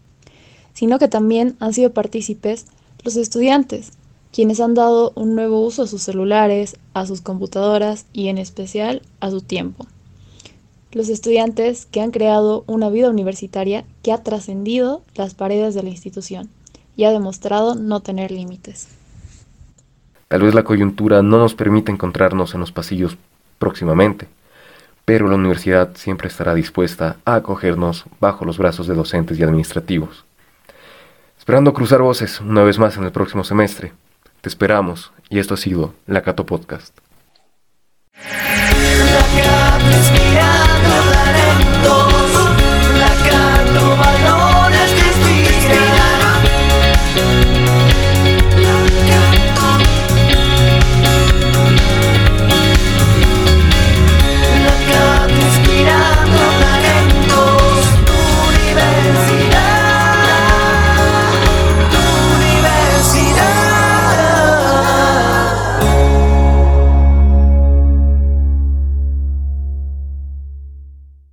sino 0.73 0.99
que 0.99 1.07
también 1.07 1.55
han 1.59 1.73
sido 1.73 1.91
partícipes 1.91 2.65
los 3.03 3.15
estudiantes, 3.15 3.91
quienes 4.33 4.59
han 4.59 4.73
dado 4.73 5.11
un 5.15 5.35
nuevo 5.35 5.65
uso 5.65 5.83
a 5.83 5.87
sus 5.87 6.03
celulares, 6.03 6.77
a 6.93 7.05
sus 7.05 7.21
computadoras 7.21 8.05
y 8.13 8.27
en 8.27 8.37
especial 8.37 9.01
a 9.19 9.31
su 9.31 9.41
tiempo. 9.41 9.87
Los 10.91 11.09
estudiantes 11.09 11.85
que 11.85 12.01
han 12.01 12.11
creado 12.11 12.63
una 12.67 12.89
vida 12.89 13.09
universitaria 13.09 13.85
que 14.01 14.11
ha 14.11 14.23
trascendido 14.23 15.03
las 15.15 15.35
paredes 15.35 15.75
de 15.75 15.83
la 15.83 15.89
institución 15.89 16.49
y 16.95 17.03
ha 17.03 17.11
demostrado 17.11 17.75
no 17.75 18.01
tener 18.01 18.31
límites. 18.31 18.87
Tal 20.27 20.41
vez 20.41 20.53
la 20.53 20.63
coyuntura 20.63 21.21
no 21.21 21.37
nos 21.37 21.55
permita 21.55 21.91
encontrarnos 21.91 22.53
en 22.53 22.59
los 22.59 22.71
pasillos 22.71 23.17
próximamente, 23.57 24.27
pero 25.09 25.27
la 25.27 25.37
universidad 25.37 25.95
siempre 25.95 26.27
estará 26.27 26.53
dispuesta 26.53 27.15
a 27.25 27.33
acogernos 27.33 28.05
bajo 28.19 28.45
los 28.45 28.59
brazos 28.59 28.85
de 28.85 28.93
docentes 28.93 29.39
y 29.39 29.43
administrativos. 29.43 30.23
Esperando 31.35 31.73
cruzar 31.73 32.03
voces 32.03 32.39
una 32.41 32.61
vez 32.61 32.77
más 32.77 32.95
en 32.95 33.05
el 33.05 33.11
próximo 33.11 33.43
semestre, 33.43 33.91
te 34.41 34.49
esperamos 34.49 35.11
y 35.27 35.39
esto 35.39 35.55
ha 35.55 35.57
sido 35.57 35.95
La 36.05 36.21
Cato 36.21 36.45
Podcast. 36.45 36.95